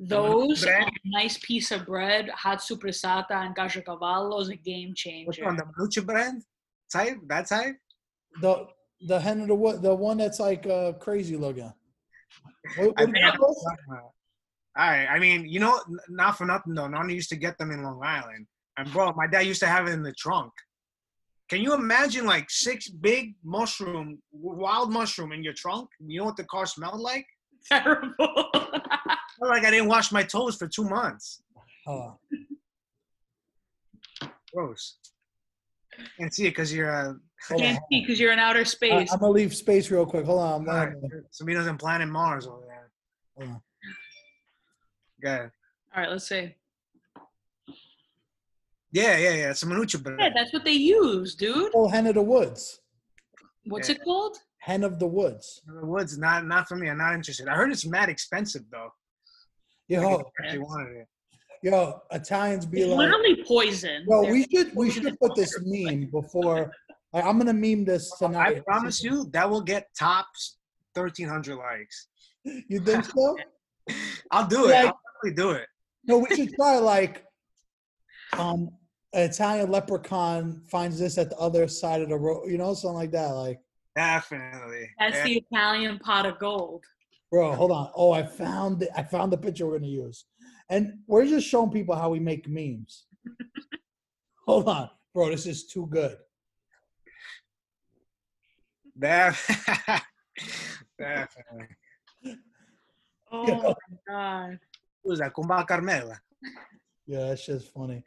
those 0.00 0.62
bread. 0.64 0.82
on 0.84 0.88
a 0.88 1.08
nice 1.10 1.36
piece 1.38 1.70
of 1.72 1.84
bread, 1.86 2.28
hot 2.30 2.58
supressata 2.58 3.32
and 3.32 3.54
caciocavallo 3.56 4.40
is 4.40 4.48
a 4.48 4.56
game 4.56 4.90
Which 4.90 4.98
changer. 5.00 5.44
one? 5.44 5.56
The 5.56 5.64
manucha 5.64 6.04
bread 6.06 6.34
type? 6.92 7.18
That 7.26 7.46
type? 7.48 7.76
The 8.40 8.66
the 9.06 9.20
hen 9.20 9.40
of 9.42 9.48
the 9.48 9.54
wood, 9.54 9.80
the 9.82 9.94
one 9.94 10.16
that's 10.18 10.40
like 10.40 10.66
uh, 10.66 10.92
crazy 10.94 11.36
looking. 11.36 11.72
What, 12.76 12.78
I 12.78 12.82
what 12.86 12.96
do 12.96 13.04
think 13.12 13.16
you 13.18 13.32
call 13.32 14.14
All 14.78 14.88
right. 14.88 15.06
I 15.06 15.18
mean, 15.18 15.46
you 15.48 15.58
know, 15.58 15.80
not 16.08 16.38
for 16.38 16.46
nothing 16.46 16.74
though. 16.74 16.86
Nana 16.86 17.12
used 17.12 17.30
to 17.30 17.36
get 17.36 17.58
them 17.58 17.70
in 17.72 17.82
Long 17.82 18.00
Island, 18.02 18.46
and 18.76 18.90
bro, 18.92 19.12
my 19.16 19.26
dad 19.26 19.40
used 19.40 19.60
to 19.60 19.66
have 19.66 19.88
it 19.88 19.92
in 19.92 20.02
the 20.02 20.12
trunk. 20.12 20.52
Can 21.48 21.62
you 21.62 21.74
imagine 21.74 22.26
like 22.26 22.50
six 22.50 22.88
big 22.88 23.34
mushroom, 23.42 24.20
wild 24.30 24.92
mushroom 24.92 25.32
in 25.32 25.42
your 25.42 25.54
trunk? 25.54 25.88
You 25.98 26.20
know 26.20 26.26
what 26.26 26.36
the 26.36 26.44
car 26.44 26.66
smelled 26.66 27.00
like? 27.00 27.26
Terrible. 27.68 28.50
Like 29.40 29.64
I 29.64 29.70
didn't 29.70 29.88
wash 29.88 30.12
my 30.12 30.22
toes 30.22 30.56
for 30.56 30.68
two 30.68 30.84
months. 30.84 31.42
Uh, 31.86 32.10
Gross. 34.54 34.98
Can't 36.18 36.32
see 36.32 36.46
it 36.46 36.50
because 36.50 36.72
you're. 36.72 36.90
Uh. 36.90 37.14
Can't 37.56 37.78
see 37.90 38.00
because 38.00 38.18
you're 38.20 38.32
in 38.32 38.38
outer 38.38 38.64
space. 38.64 39.10
I, 39.10 39.14
am 39.14 39.20
gonna 39.20 39.32
leave 39.32 39.54
space 39.54 39.90
real 39.90 40.06
quick. 40.06 40.24
Hold 40.24 40.40
on. 40.40 40.62
I'm 40.62 40.68
all 40.68 40.86
right, 40.86 40.94
somebody 41.30 41.56
doesn't 41.56 41.78
planet 41.78 42.08
Mars 42.08 42.46
over 42.46 42.64
there. 42.66 43.60
Hold 45.24 45.32
on. 45.34 45.38
Good. 45.40 45.50
All 45.94 46.02
right, 46.02 46.10
let's 46.10 46.28
see. 46.28 46.54
Yeah, 48.92 49.16
yeah, 49.18 49.34
yeah. 49.34 49.50
It's 49.50 49.62
a 49.62 49.66
manucha 49.66 50.02
bread. 50.02 50.16
Yeah, 50.18 50.30
that's 50.34 50.52
what 50.52 50.64
they 50.64 50.72
use, 50.72 51.34
dude. 51.34 51.70
Oh, 51.74 51.88
hen 51.88 52.06
of 52.06 52.14
the 52.14 52.22
woods. 52.22 52.80
What's 53.66 53.88
Yeah. 53.88 53.96
it 53.96 54.04
called? 54.04 54.38
Hen 54.60 54.82
of 54.84 54.98
the 54.98 55.06
woods. 55.06 55.62
the 55.66 55.84
woods, 55.86 56.18
not 56.18 56.46
not 56.46 56.68
for 56.68 56.76
me. 56.76 56.88
I'm 56.88 56.98
not 56.98 57.14
interested. 57.14 57.48
I 57.48 57.54
heard 57.54 57.70
it's 57.70 57.86
mad 57.86 58.08
expensive 58.08 58.62
though. 58.70 58.90
Yo, 59.88 60.02
Like, 60.16 60.26
if 60.44 60.54
you 60.54 60.62
wanted 60.62 60.96
it. 60.96 61.08
yo, 61.62 62.00
Italians 62.10 62.66
be 62.66 62.80
It's 62.82 62.88
like, 62.90 62.98
literally 62.98 63.44
poison. 63.46 64.04
yo, 64.08 64.22
They're- 64.22 64.32
we 64.32 64.46
should 64.52 64.74
we 64.74 64.90
should 64.90 65.18
put 65.20 65.34
this 65.34 65.58
meme 65.64 66.10
before. 66.10 66.72
Like, 67.12 67.24
I'm 67.24 67.38
gonna 67.38 67.52
meme 67.54 67.84
this 67.84 68.10
tonight. 68.18 68.56
I 68.58 68.60
promise 68.60 69.02
you 69.02 69.26
that 69.32 69.48
will 69.48 69.62
get 69.62 69.88
tops 69.98 70.58
1,300 70.94 71.56
likes. 71.56 72.08
You 72.44 72.80
think 72.80 73.04
so? 73.04 73.36
I'll 74.30 74.46
do 74.46 74.66
it. 74.68 74.72
Like- 74.72 74.86
I'll 74.86 75.00
definitely 75.24 75.42
do 75.42 75.50
it. 75.50 75.66
No, 76.06 76.18
we 76.18 76.34
should 76.34 76.54
try 76.54 76.76
like 76.78 77.24
um 78.38 78.70
an 79.14 79.22
Italian 79.30 79.70
leprechaun 79.70 80.62
finds 80.70 80.98
this 80.98 81.16
at 81.18 81.30
the 81.30 81.36
other 81.38 81.66
side 81.66 82.02
of 82.02 82.08
the 82.10 82.16
road, 82.16 82.50
you 82.50 82.58
know, 82.58 82.74
something 82.74 82.94
like 82.96 83.10
that. 83.12 83.28
Like, 83.28 83.58
Definitely. 83.96 84.90
That's 84.98 85.16
Yeah. 85.16 85.24
the 85.24 85.36
Italian 85.50 85.98
pot 85.98 86.26
of 86.26 86.38
gold. 86.38 86.84
bro, 87.30 87.52
hold 87.54 87.72
on. 87.72 87.90
Oh, 87.94 88.12
I 88.12 88.22
found 88.24 88.82
it. 88.82 88.90
I 88.96 89.02
found 89.02 89.32
the 89.32 89.38
picture 89.38 89.66
we're 89.66 89.78
gonna 89.78 89.90
use. 89.90 90.24
And 90.70 90.98
we're 91.06 91.26
just 91.26 91.46
showing 91.48 91.70
people 91.70 91.94
how 91.96 92.10
we 92.10 92.20
make 92.20 92.46
memes. 92.48 93.06
hold 94.46 94.68
on, 94.68 94.90
bro. 95.14 95.30
This 95.30 95.46
is 95.46 95.66
too 95.66 95.86
good. 95.90 96.16
Def- 98.98 99.46
Definitely. 100.98 101.68
Oh 103.32 103.46
Yo. 103.48 103.56
my 103.62 103.74
god. 104.06 104.58
Who's 105.04 105.18
that? 105.20 105.32
Kumba 105.34 105.66
Carmela. 105.66 106.18
Yeah, 107.06 107.28
that 107.28 107.38
shit's 107.38 107.66
funny. 107.66 108.02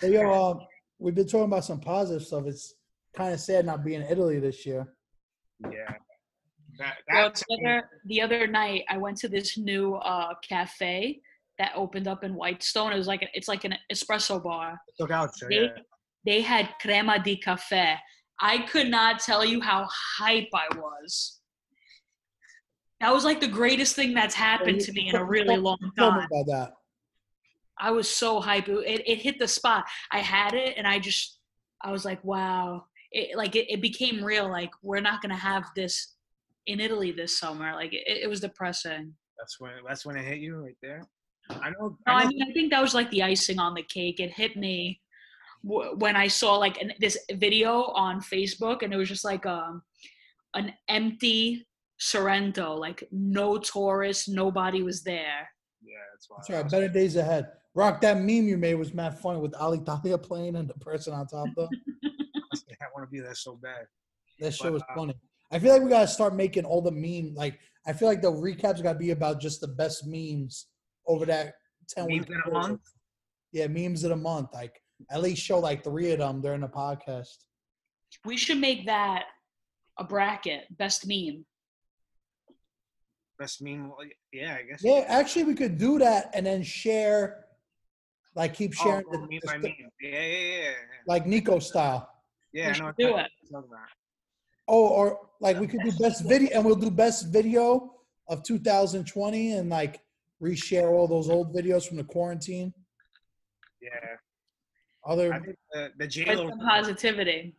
But 0.00 0.10
yo, 0.10 0.32
um, 0.50 0.60
we've 0.98 1.14
been 1.14 1.26
talking 1.26 1.44
about 1.46 1.64
some 1.64 1.80
positive 1.80 2.26
stuff. 2.26 2.46
It's 2.46 2.74
kind 3.14 3.34
of 3.34 3.40
sad 3.40 3.66
not 3.66 3.84
being 3.84 4.00
in 4.02 4.06
Italy 4.08 4.38
this 4.40 4.64
year. 4.64 4.86
Yeah. 5.70 5.94
That, 6.78 6.96
Well, 7.12 7.32
the 7.32 7.56
other, 7.66 7.90
the 8.06 8.20
other 8.22 8.46
night, 8.46 8.84
I 8.88 8.98
went 8.98 9.16
to 9.18 9.28
this 9.28 9.56
new 9.56 9.94
uh, 9.96 10.34
cafe 10.46 11.20
that 11.58 11.72
opened 11.74 12.06
up 12.06 12.22
in 12.22 12.34
Whitestone. 12.34 12.92
It 12.92 12.98
was 12.98 13.06
like 13.06 13.22
a, 13.22 13.28
it's 13.32 13.48
like 13.48 13.64
an 13.64 13.74
espresso 13.92 14.42
bar. 14.42 14.78
took 14.98 15.10
out. 15.10 15.30
They 15.48 15.62
Yeah. 15.62 15.68
they 16.26 16.40
had 16.42 16.68
crema 16.82 17.18
di 17.22 17.36
cafe. 17.36 17.94
I 18.40 18.58
could 18.66 18.88
not 18.90 19.20
tell 19.20 19.42
you 19.44 19.62
how 19.62 19.86
hype 20.18 20.48
I 20.54 20.66
was. 20.76 21.40
That 23.00 23.12
was 23.12 23.24
like 23.24 23.40
the 23.40 23.48
greatest 23.48 23.94
thing 23.94 24.14
that's 24.14 24.34
happened 24.34 24.80
to 24.80 24.92
me 24.92 25.08
in 25.08 25.16
a 25.16 25.24
really 25.24 25.56
long 25.56 25.78
Tell 25.98 26.12
me 26.12 26.20
time. 26.20 26.28
about 26.32 26.46
that. 26.46 26.72
I 27.78 27.90
was 27.90 28.08
so 28.08 28.40
hyped. 28.40 28.68
It, 28.68 29.02
it 29.06 29.18
hit 29.18 29.38
the 29.38 29.48
spot. 29.48 29.84
I 30.10 30.20
had 30.20 30.54
it, 30.54 30.78
and 30.78 30.86
I 30.86 30.98
just, 30.98 31.38
I 31.82 31.90
was 31.92 32.04
like, 32.04 32.24
wow. 32.24 32.86
It 33.12 33.36
like 33.36 33.54
it, 33.54 33.70
it 33.70 33.80
became 33.80 34.24
real. 34.24 34.48
Like 34.48 34.70
we're 34.82 35.00
not 35.00 35.22
gonna 35.22 35.36
have 35.36 35.66
this 35.76 36.14
in 36.66 36.80
Italy 36.80 37.12
this 37.12 37.38
summer. 37.38 37.72
Like 37.74 37.92
it, 37.92 38.02
it 38.06 38.28
was 38.28 38.40
depressing. 38.40 39.14
That's 39.38 39.60
when 39.60 39.72
that's 39.86 40.04
when 40.04 40.16
it 40.16 40.24
hit 40.24 40.38
you 40.38 40.56
right 40.56 40.76
there. 40.82 41.06
I 41.50 41.70
know. 41.70 41.96
No, 42.06 42.12
I 42.12 42.22
I 42.22 42.26
mean, 42.26 42.42
I 42.42 42.52
think 42.52 42.72
that 42.72 42.82
was 42.82 42.94
like 42.94 43.10
the 43.10 43.22
icing 43.22 43.58
on 43.58 43.74
the 43.74 43.82
cake. 43.82 44.20
It 44.20 44.32
hit 44.32 44.56
me 44.56 45.00
w- 45.64 45.94
when 45.96 46.16
I 46.16 46.26
saw 46.26 46.56
like 46.56 46.80
an, 46.80 46.92
this 46.98 47.16
video 47.34 47.84
on 47.94 48.20
Facebook, 48.20 48.82
and 48.82 48.92
it 48.92 48.96
was 48.96 49.08
just 49.08 49.24
like 49.24 49.46
um, 49.46 49.82
an 50.54 50.72
empty 50.88 51.66
Sorrento, 51.98 52.74
like 52.74 53.06
no 53.10 53.58
tourists, 53.58 54.28
nobody 54.28 54.82
was 54.82 55.02
there. 55.02 55.48
yeah, 55.82 55.94
that's 56.12 56.28
why. 56.28 56.36
That's 56.38 56.50
right. 56.50 56.70
Better 56.70 56.88
days 56.92 57.16
ahead. 57.16 57.48
Rock, 57.74 58.00
that 58.00 58.18
meme 58.18 58.48
you 58.48 58.56
made 58.56 58.74
was 58.74 58.94
mad 58.94 59.18
funny 59.18 59.38
with 59.38 59.52
Alitalia 59.52 60.22
playing 60.22 60.56
and 60.56 60.68
the 60.68 60.74
person 60.74 61.12
on 61.12 61.26
top 61.26 61.48
though. 61.56 61.68
I 62.04 62.86
want 62.94 63.06
to 63.06 63.10
be 63.10 63.20
there 63.20 63.34
so 63.34 63.56
bad. 63.62 63.86
That 64.40 64.52
shit 64.54 64.72
was 64.72 64.82
uh, 64.82 64.94
funny. 64.94 65.14
I 65.52 65.58
feel 65.58 65.72
like 65.72 65.82
we 65.82 65.90
gotta 65.90 66.08
start 66.08 66.34
making 66.34 66.64
all 66.64 66.82
the 66.82 66.90
meme. 66.90 67.34
Like 67.34 67.58
I 67.86 67.92
feel 67.92 68.08
like 68.08 68.22
the 68.22 68.32
recaps 68.32 68.82
gotta 68.82 68.98
be 68.98 69.10
about 69.10 69.40
just 69.40 69.60
the 69.60 69.68
best 69.68 70.06
memes 70.06 70.66
over 71.06 71.24
that 71.26 71.54
ten 71.88 72.06
Memes 72.06 72.26
weeks. 72.28 72.30
in 72.30 72.42
a 72.46 72.50
month? 72.54 72.80
Yeah, 73.52 73.66
memes 73.68 74.04
in 74.04 74.12
a 74.12 74.16
month. 74.16 74.48
Like 74.52 74.80
at 75.10 75.22
least 75.22 75.42
show 75.42 75.58
like 75.58 75.84
three 75.84 76.12
of 76.12 76.18
them 76.18 76.40
during 76.40 76.60
the 76.62 76.68
podcast. 76.68 77.36
We 78.24 78.36
should 78.36 78.58
make 78.58 78.86
that 78.86 79.24
a 79.98 80.04
bracket, 80.04 80.64
best 80.76 81.06
meme. 81.06 81.44
Best 83.38 83.62
meme. 83.62 83.88
well, 83.88 83.98
Yeah, 84.32 84.56
I 84.58 84.62
guess. 84.62 84.80
Yeah, 84.82 85.04
actually 85.08 85.44
we 85.44 85.54
could 85.54 85.76
do 85.78 85.98
that 85.98 86.30
and 86.34 86.46
then 86.46 86.62
share. 86.62 87.44
Like 88.34 88.54
keep 88.54 88.72
Oh, 88.80 88.84
sharing 88.84 89.04
oh, 89.08 89.12
the, 89.12 89.18
meme 89.20 89.28
the 89.42 89.46
by 89.46 89.52
st- 89.52 89.62
meme. 89.62 89.90
Yeah, 90.00 90.10
yeah, 90.10 90.20
yeah. 90.20 90.62
yeah. 90.64 90.72
like 91.06 91.26
Nico 91.26 91.58
style. 91.58 92.10
Yeah, 92.52 92.66
We 92.66 92.70
I 92.70 92.72
should 92.72 92.80
know 92.82 92.86
what 92.86 92.96
do 92.98 93.16
it. 93.16 93.60
Oh, 94.68 94.88
or 94.88 95.20
like 95.40 95.58
we 95.60 95.66
could 95.66 95.82
do 95.82 95.92
best 95.98 96.24
video, 96.26 96.50
and 96.54 96.64
we'll 96.64 96.74
do 96.76 96.90
best 96.90 97.28
video 97.32 97.94
of 98.28 98.42
2020, 98.42 99.52
and 99.52 99.70
like 99.70 100.00
reshare 100.42 100.90
all 100.90 101.06
those 101.06 101.28
old 101.30 101.54
videos 101.54 101.86
from 101.86 101.96
the 101.98 102.04
quarantine. 102.04 102.74
Yeah, 103.80 103.90
Other, 105.06 105.32
I 105.32 105.38
think 105.38 105.56
the 105.72 105.92
the 105.98 106.06
J 106.06 106.24
With 106.28 106.38
Lo. 106.38 106.48
some 106.50 106.58
positivity. 106.60 107.54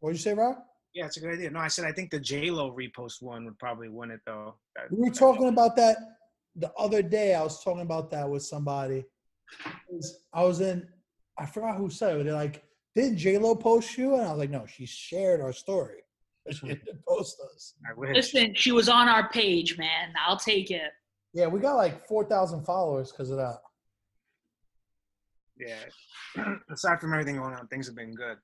what'd 0.00 0.16
you 0.18 0.22
say, 0.22 0.34
Rob? 0.34 0.56
Yeah, 0.94 1.06
it's 1.06 1.16
a 1.16 1.20
good 1.20 1.34
idea. 1.34 1.50
No, 1.50 1.58
I 1.60 1.68
said 1.68 1.84
I 1.84 1.92
think 1.92 2.10
the 2.10 2.20
J 2.20 2.50
Lo 2.50 2.70
repost 2.72 3.20
one 3.20 3.44
would 3.44 3.58
probably 3.58 3.88
win 3.88 4.10
it 4.10 4.20
though. 4.24 4.54
That- 4.76 4.90
We 4.92 5.08
were 5.08 5.14
talking 5.14 5.48
about 5.48 5.74
that 5.76 5.96
the 6.54 6.72
other 6.74 7.02
day. 7.02 7.34
I 7.34 7.42
was 7.42 7.62
talking 7.64 7.82
about 7.82 8.10
that 8.12 8.28
with 8.28 8.44
somebody. 8.44 9.04
Was- 9.88 10.24
I 10.32 10.44
was 10.44 10.60
in, 10.60 10.86
I 11.38 11.46
forgot 11.46 11.76
who 11.76 11.90
said 11.90 12.16
it. 12.16 12.24
They're 12.24 12.32
like, 12.32 12.62
did 12.94 13.16
J 13.16 13.38
Lo 13.38 13.56
post 13.56 13.98
you? 13.98 14.14
And 14.14 14.22
I 14.22 14.30
was 14.30 14.38
like, 14.38 14.50
no, 14.50 14.66
she 14.66 14.86
shared 14.86 15.40
our 15.40 15.52
story. 15.52 16.00
But 16.46 16.54
She 16.58 16.66
didn't 16.68 17.04
post 17.08 17.38
us. 17.52 17.74
I 17.90 17.94
wish. 17.98 18.14
Listen, 18.14 18.54
she 18.54 18.70
was 18.70 18.88
on 18.88 19.08
our 19.08 19.28
page, 19.30 19.76
man. 19.76 20.12
I'll 20.26 20.36
take 20.38 20.70
it. 20.70 20.92
Yeah, 21.32 21.48
we 21.48 21.58
got 21.58 21.74
like 21.74 22.06
four 22.06 22.24
thousand 22.24 22.64
followers 22.64 23.10
because 23.10 23.30
of 23.30 23.38
that. 23.38 23.58
yeah. 25.58 25.82
Aside 26.70 27.00
from 27.00 27.12
everything 27.12 27.36
going 27.36 27.54
on, 27.54 27.66
things 27.66 27.86
have 27.86 27.96
been 27.96 28.14
good. 28.14 28.36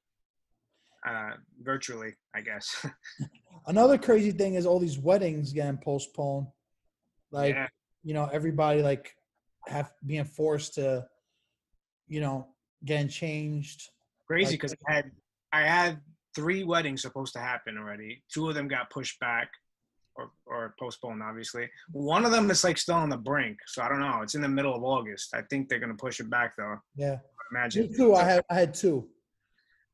Uh, 1.06 1.30
virtually, 1.62 2.14
I 2.34 2.42
guess. 2.42 2.84
Another 3.66 3.96
crazy 3.96 4.32
thing 4.32 4.54
is 4.54 4.66
all 4.66 4.78
these 4.78 4.98
weddings 4.98 5.52
getting 5.52 5.78
postponed. 5.78 6.46
Like, 7.30 7.54
yeah. 7.54 7.68
you 8.02 8.14
know, 8.14 8.28
everybody 8.32 8.82
like 8.82 9.14
have 9.66 9.92
being 10.04 10.24
forced 10.24 10.74
to, 10.74 11.06
you 12.08 12.20
know, 12.20 12.48
getting 12.84 13.08
changed. 13.08 13.88
Crazy 14.26 14.52
like- 14.52 14.60
because 14.60 14.74
I 14.88 14.92
had 14.92 15.10
I 15.52 15.62
had 15.62 16.00
three 16.34 16.64
weddings 16.64 17.02
supposed 17.02 17.32
to 17.34 17.40
happen 17.40 17.78
already. 17.78 18.22
Two 18.32 18.48
of 18.48 18.54
them 18.54 18.68
got 18.68 18.90
pushed 18.90 19.18
back 19.20 19.50
or 20.16 20.30
or 20.46 20.74
postponed, 20.78 21.22
obviously. 21.22 21.68
One 21.92 22.24
of 22.24 22.32
them 22.32 22.50
is 22.50 22.62
like 22.64 22.78
still 22.78 22.96
on 22.96 23.08
the 23.08 23.16
brink, 23.16 23.58
so 23.66 23.82
I 23.82 23.88
don't 23.88 24.00
know. 24.00 24.20
It's 24.22 24.34
in 24.34 24.42
the 24.42 24.48
middle 24.48 24.74
of 24.74 24.82
August. 24.84 25.34
I 25.34 25.42
think 25.42 25.68
they're 25.68 25.78
gonna 25.80 25.94
push 25.94 26.20
it 26.20 26.30
back 26.30 26.56
though. 26.56 26.76
Yeah. 26.96 27.14
I 27.14 27.58
imagine. 27.58 27.90
Me 27.90 27.96
too. 27.96 28.14
I 28.14 28.24
had 28.24 28.44
I 28.50 28.54
had 28.54 28.74
two. 28.74 29.08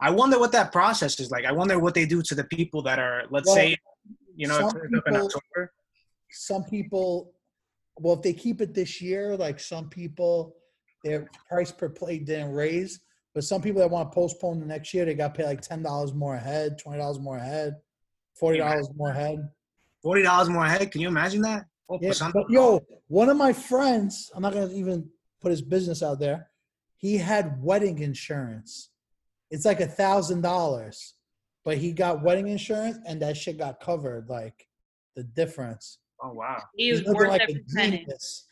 I 0.01 0.11
wonder 0.11 0.39
what 0.39 0.53
that 0.53 0.73
process 0.73 1.19
is 1.21 1.31
like. 1.31 1.45
I 1.45 1.53
wonder 1.53 1.79
what 1.79 1.95
they 1.95 2.07
do 2.07 2.23
to 2.23 2.35
the 2.35 2.45
people 2.45 2.83
that 2.83 2.99
are, 2.99 3.25
let's 3.31 3.47
Well, 3.47 3.57
say, 3.57 3.77
you 4.35 4.47
know, 4.47 4.59
some 4.61 4.71
turns 4.73 4.99
up 4.99 5.07
in 5.07 5.15
people- 5.15 5.27
October. 5.27 5.73
Some 6.31 6.65
people, 6.65 7.33
well, 7.99 8.15
if 8.15 8.23
they 8.23 8.35
keep 8.35 8.61
it 8.61 8.75
this 8.75 9.01
year, 9.01 9.37
like 9.37 9.59
some 9.59 9.89
people, 9.89 10.57
their 11.05 11.29
price 11.49 11.73
per 11.73 11.89
plate 11.89 12.27
didn't 12.27 12.53
raise. 12.53 13.01
But 13.35 13.45
some 13.45 13.63
people 13.63 13.81
that 13.81 13.91
want 13.91 14.11
to 14.11 14.15
postpone 14.15 14.61
the 14.61 14.67
next 14.67 14.93
year, 14.93 15.05
they 15.05 15.15
got 15.15 15.35
pay 15.35 15.45
like 15.45 15.61
ten 15.61 15.83
dollars 15.83 16.13
more 16.15 16.35
a 16.37 16.41
head, 16.41 16.79
twenty 16.79 16.99
dollars 16.99 17.19
more 17.21 17.37
a 17.37 17.45
head, 17.45 17.77
forty 18.35 18.59
dollars 18.59 18.89
more 18.97 19.11
a 19.11 19.15
head. 19.15 19.51
Forty 20.03 20.23
dollars 20.23 20.49
more 20.49 20.65
a 20.65 20.69
head. 20.71 20.91
Can 20.91 21.01
you 21.03 21.09
imagine 21.09 21.43
that? 21.43 21.67
Oh, 21.89 21.99
Yeah, 22.01 22.13
but 22.33 22.51
yo, 22.51 22.81
one 23.09 23.29
of 23.29 23.37
my 23.37 23.53
friends, 23.53 24.31
I'm 24.35 24.43
not 24.43 24.53
gonna 24.55 24.73
even 24.73 25.09
put 25.41 25.51
his 25.51 25.63
business 25.63 26.03
out 26.03 26.19
there. 26.19 26.51
He 26.97 27.19
had 27.19 27.63
wedding 27.63 27.99
insurance. 28.01 28.91
It's 29.51 29.65
like 29.65 29.81
a 29.81 29.87
thousand 29.87 30.41
dollars, 30.43 31.15
but 31.65 31.79
he 31.79 31.93
got 31.93 32.23
wedding 32.23 32.49
insurance, 32.49 32.99
and 33.07 33.21
that 33.23 33.37
shit 33.37 33.59
got 33.59 33.81
covered. 33.81 34.29
Like 34.29 34.67
the 35.15 35.23
difference. 35.25 35.99
oh 36.23 36.33
wow. 36.33 36.63
He 36.77 36.91
was 36.91 37.01
He's 37.01 37.09
looking 37.09 37.21
worth 37.21 37.31
like 37.31 37.41
a 37.43 37.45
every 37.45 37.65
penny. 37.75 37.99
genius. 37.99 38.45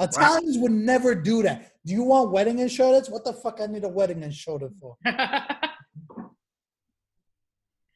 Italians 0.00 0.58
would 0.58 0.72
never 0.72 1.14
do 1.14 1.42
that. 1.44 1.72
Do 1.86 1.92
you 1.92 2.02
want 2.02 2.32
wedding 2.32 2.58
insurance? 2.58 3.08
What 3.08 3.24
the 3.24 3.32
fuck? 3.32 3.60
I 3.60 3.66
need 3.66 3.84
a 3.84 3.88
wedding 3.88 4.22
insurance 4.24 4.74
for? 4.80 4.96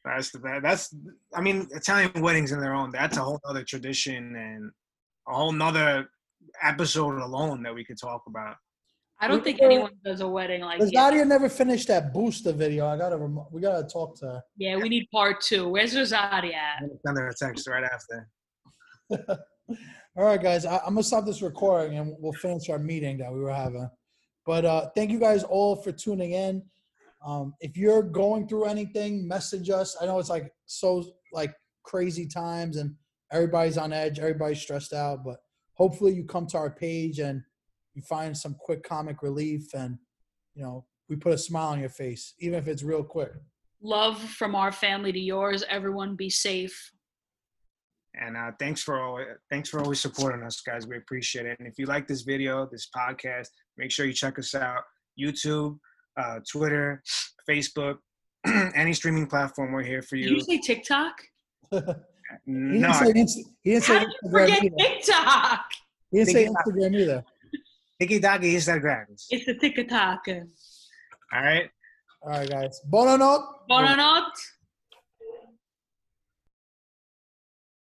That's 0.05 0.31
the 0.31 0.39
bad. 0.39 0.63
That's 0.63 0.95
I 1.35 1.41
mean, 1.41 1.67
Italian 1.71 2.21
weddings 2.21 2.51
in 2.51 2.59
their 2.61 2.73
own. 2.73 2.89
That's 2.91 3.17
a 3.17 3.21
whole 3.21 3.39
other 3.45 3.63
tradition 3.63 4.35
and 4.35 4.71
a 5.27 5.33
whole 5.33 5.51
nother 5.51 6.07
episode 6.63 7.19
alone 7.21 7.61
that 7.63 7.75
we 7.75 7.83
could 7.83 7.99
talk 7.99 8.23
about. 8.27 8.55
I 9.21 9.27
don't 9.27 9.43
think 9.43 9.59
Yeah. 9.59 9.65
anyone 9.65 9.91
does 10.05 10.21
a 10.21 10.27
wedding 10.27 10.61
like 10.61 10.79
that. 10.79 10.85
Rosaria 10.85 11.25
never 11.25 11.49
finished 11.49 11.87
that 11.89 12.13
booster 12.13 12.53
video. 12.53 12.87
I 12.87 12.97
gotta. 12.97 13.17
Rem- 13.17 13.45
we 13.51 13.59
gotta 13.61 13.85
talk 13.85 14.17
to 14.19 14.25
her. 14.25 14.43
Yeah, 14.57 14.77
we 14.77 14.87
need 14.87 15.07
part 15.11 15.41
two. 15.41 15.67
Where's 15.67 15.95
Rosaria 15.95 16.53
at? 16.53 16.81
I'm 16.81 16.87
gonna 16.87 16.99
send 17.05 17.17
her 17.17 17.27
a 17.27 17.33
text 17.35 17.67
right 17.67 17.83
after. 17.83 18.29
All 20.17 20.23
right, 20.25 20.41
guys. 20.41 20.65
I, 20.65 20.77
I'm 20.77 20.93
gonna 20.93 21.03
stop 21.03 21.25
this 21.25 21.41
recording 21.41 21.97
and 21.97 22.15
we'll 22.19 22.33
finish 22.33 22.69
our 22.69 22.79
meeting 22.79 23.17
that 23.17 23.31
we 23.31 23.39
were 23.39 23.53
having. 23.53 23.89
But 24.45 24.65
uh, 24.65 24.89
thank 24.95 25.11
you 25.11 25.19
guys 25.19 25.43
all 25.43 25.75
for 25.75 25.91
tuning 25.91 26.31
in. 26.31 26.63
Um, 27.25 27.53
if 27.59 27.75
you're 27.77 28.01
going 28.01 28.47
through 28.47 28.65
anything, 28.65 29.27
message 29.27 29.69
us. 29.69 29.97
I 30.01 30.05
know 30.05 30.17
it's 30.19 30.29
like 30.29 30.51
so 30.65 31.03
like 31.33 31.53
crazy 31.83 32.25
times 32.25 32.77
and 32.77 32.95
everybody's 33.31 33.77
on 33.77 33.91
edge, 33.93 34.17
everybody's 34.17 34.61
stressed 34.61 34.93
out. 34.93 35.23
But 35.25 35.37
hopefully, 35.73 36.13
you 36.13 36.23
come 36.23 36.47
to 36.47 36.57
our 36.57 36.71
page 36.71 37.19
and 37.19 37.43
you 37.93 38.01
find 38.01 38.35
some 38.37 38.55
quick 38.59 38.83
comic 38.83 39.21
relief, 39.23 39.73
and 39.73 39.97
you 40.55 40.63
know 40.63 40.85
we 41.07 41.15
put 41.15 41.33
a 41.33 41.37
smile 41.37 41.69
on 41.69 41.79
your 41.79 41.89
face, 41.89 42.33
even 42.39 42.57
if 42.59 42.67
it's 42.67 42.83
real 42.83 43.03
quick. 43.03 43.31
Love 43.81 44.19
from 44.21 44.55
our 44.55 44.71
family 44.71 45.11
to 45.11 45.19
yours. 45.19 45.63
Everyone 45.69 46.15
be 46.15 46.29
safe. 46.29 46.91
And 48.19 48.35
uh, 48.35 48.51
thanks 48.59 48.81
for 48.81 48.99
all, 49.01 49.23
thanks 49.49 49.69
for 49.69 49.79
always 49.79 49.99
supporting 50.01 50.43
us, 50.43 50.59
guys. 50.61 50.85
We 50.87 50.97
appreciate 50.97 51.45
it. 51.45 51.57
And 51.59 51.67
if 51.67 51.79
you 51.79 51.85
like 51.85 52.07
this 52.07 52.23
video, 52.23 52.67
this 52.69 52.89
podcast, 52.93 53.47
make 53.77 53.91
sure 53.91 54.05
you 54.05 54.13
check 54.13 54.37
us 54.37 54.53
out. 54.55 54.81
YouTube, 55.17 55.77
uh, 56.17 56.39
Twitter, 56.51 57.01
Facebook, 57.49 57.97
any 58.75 58.93
streaming 58.93 59.27
platform. 59.27 59.71
We're 59.71 59.83
here 59.83 60.01
for 60.01 60.15
Did 60.17 60.25
you. 60.25 60.35
you 60.37 60.41
say 60.41 60.57
TikTok? 60.59 61.13
He 62.45 62.51
No, 62.51 62.91
didn't 63.03 63.27
say, 63.29 63.43
he 63.63 63.71
didn't 63.71 63.83
say 63.85 63.93
How 63.93 63.99
did 64.01 64.09
you 64.09 64.29
Instagram 64.29 64.31
forget 64.31 64.63
either. 64.63 64.75
TikTok? 64.77 65.65
He 66.11 66.17
didn't 66.17 66.29
say 66.33 66.43
TikTok. 66.45 66.65
Instagram 66.67 66.95
either. 66.99 67.23
Tiki 67.99 68.19
Taki 68.19 68.55
Instagram. 68.55 69.05
It's 69.29 69.45
the 69.45 69.55
TikTok. 69.55 70.21
All 70.27 71.43
right. 71.43 71.69
All 72.21 72.29
right, 72.31 72.49
guys. 72.49 72.81
Buonanotte. 72.89 73.43
Buonanotte. 73.69 74.58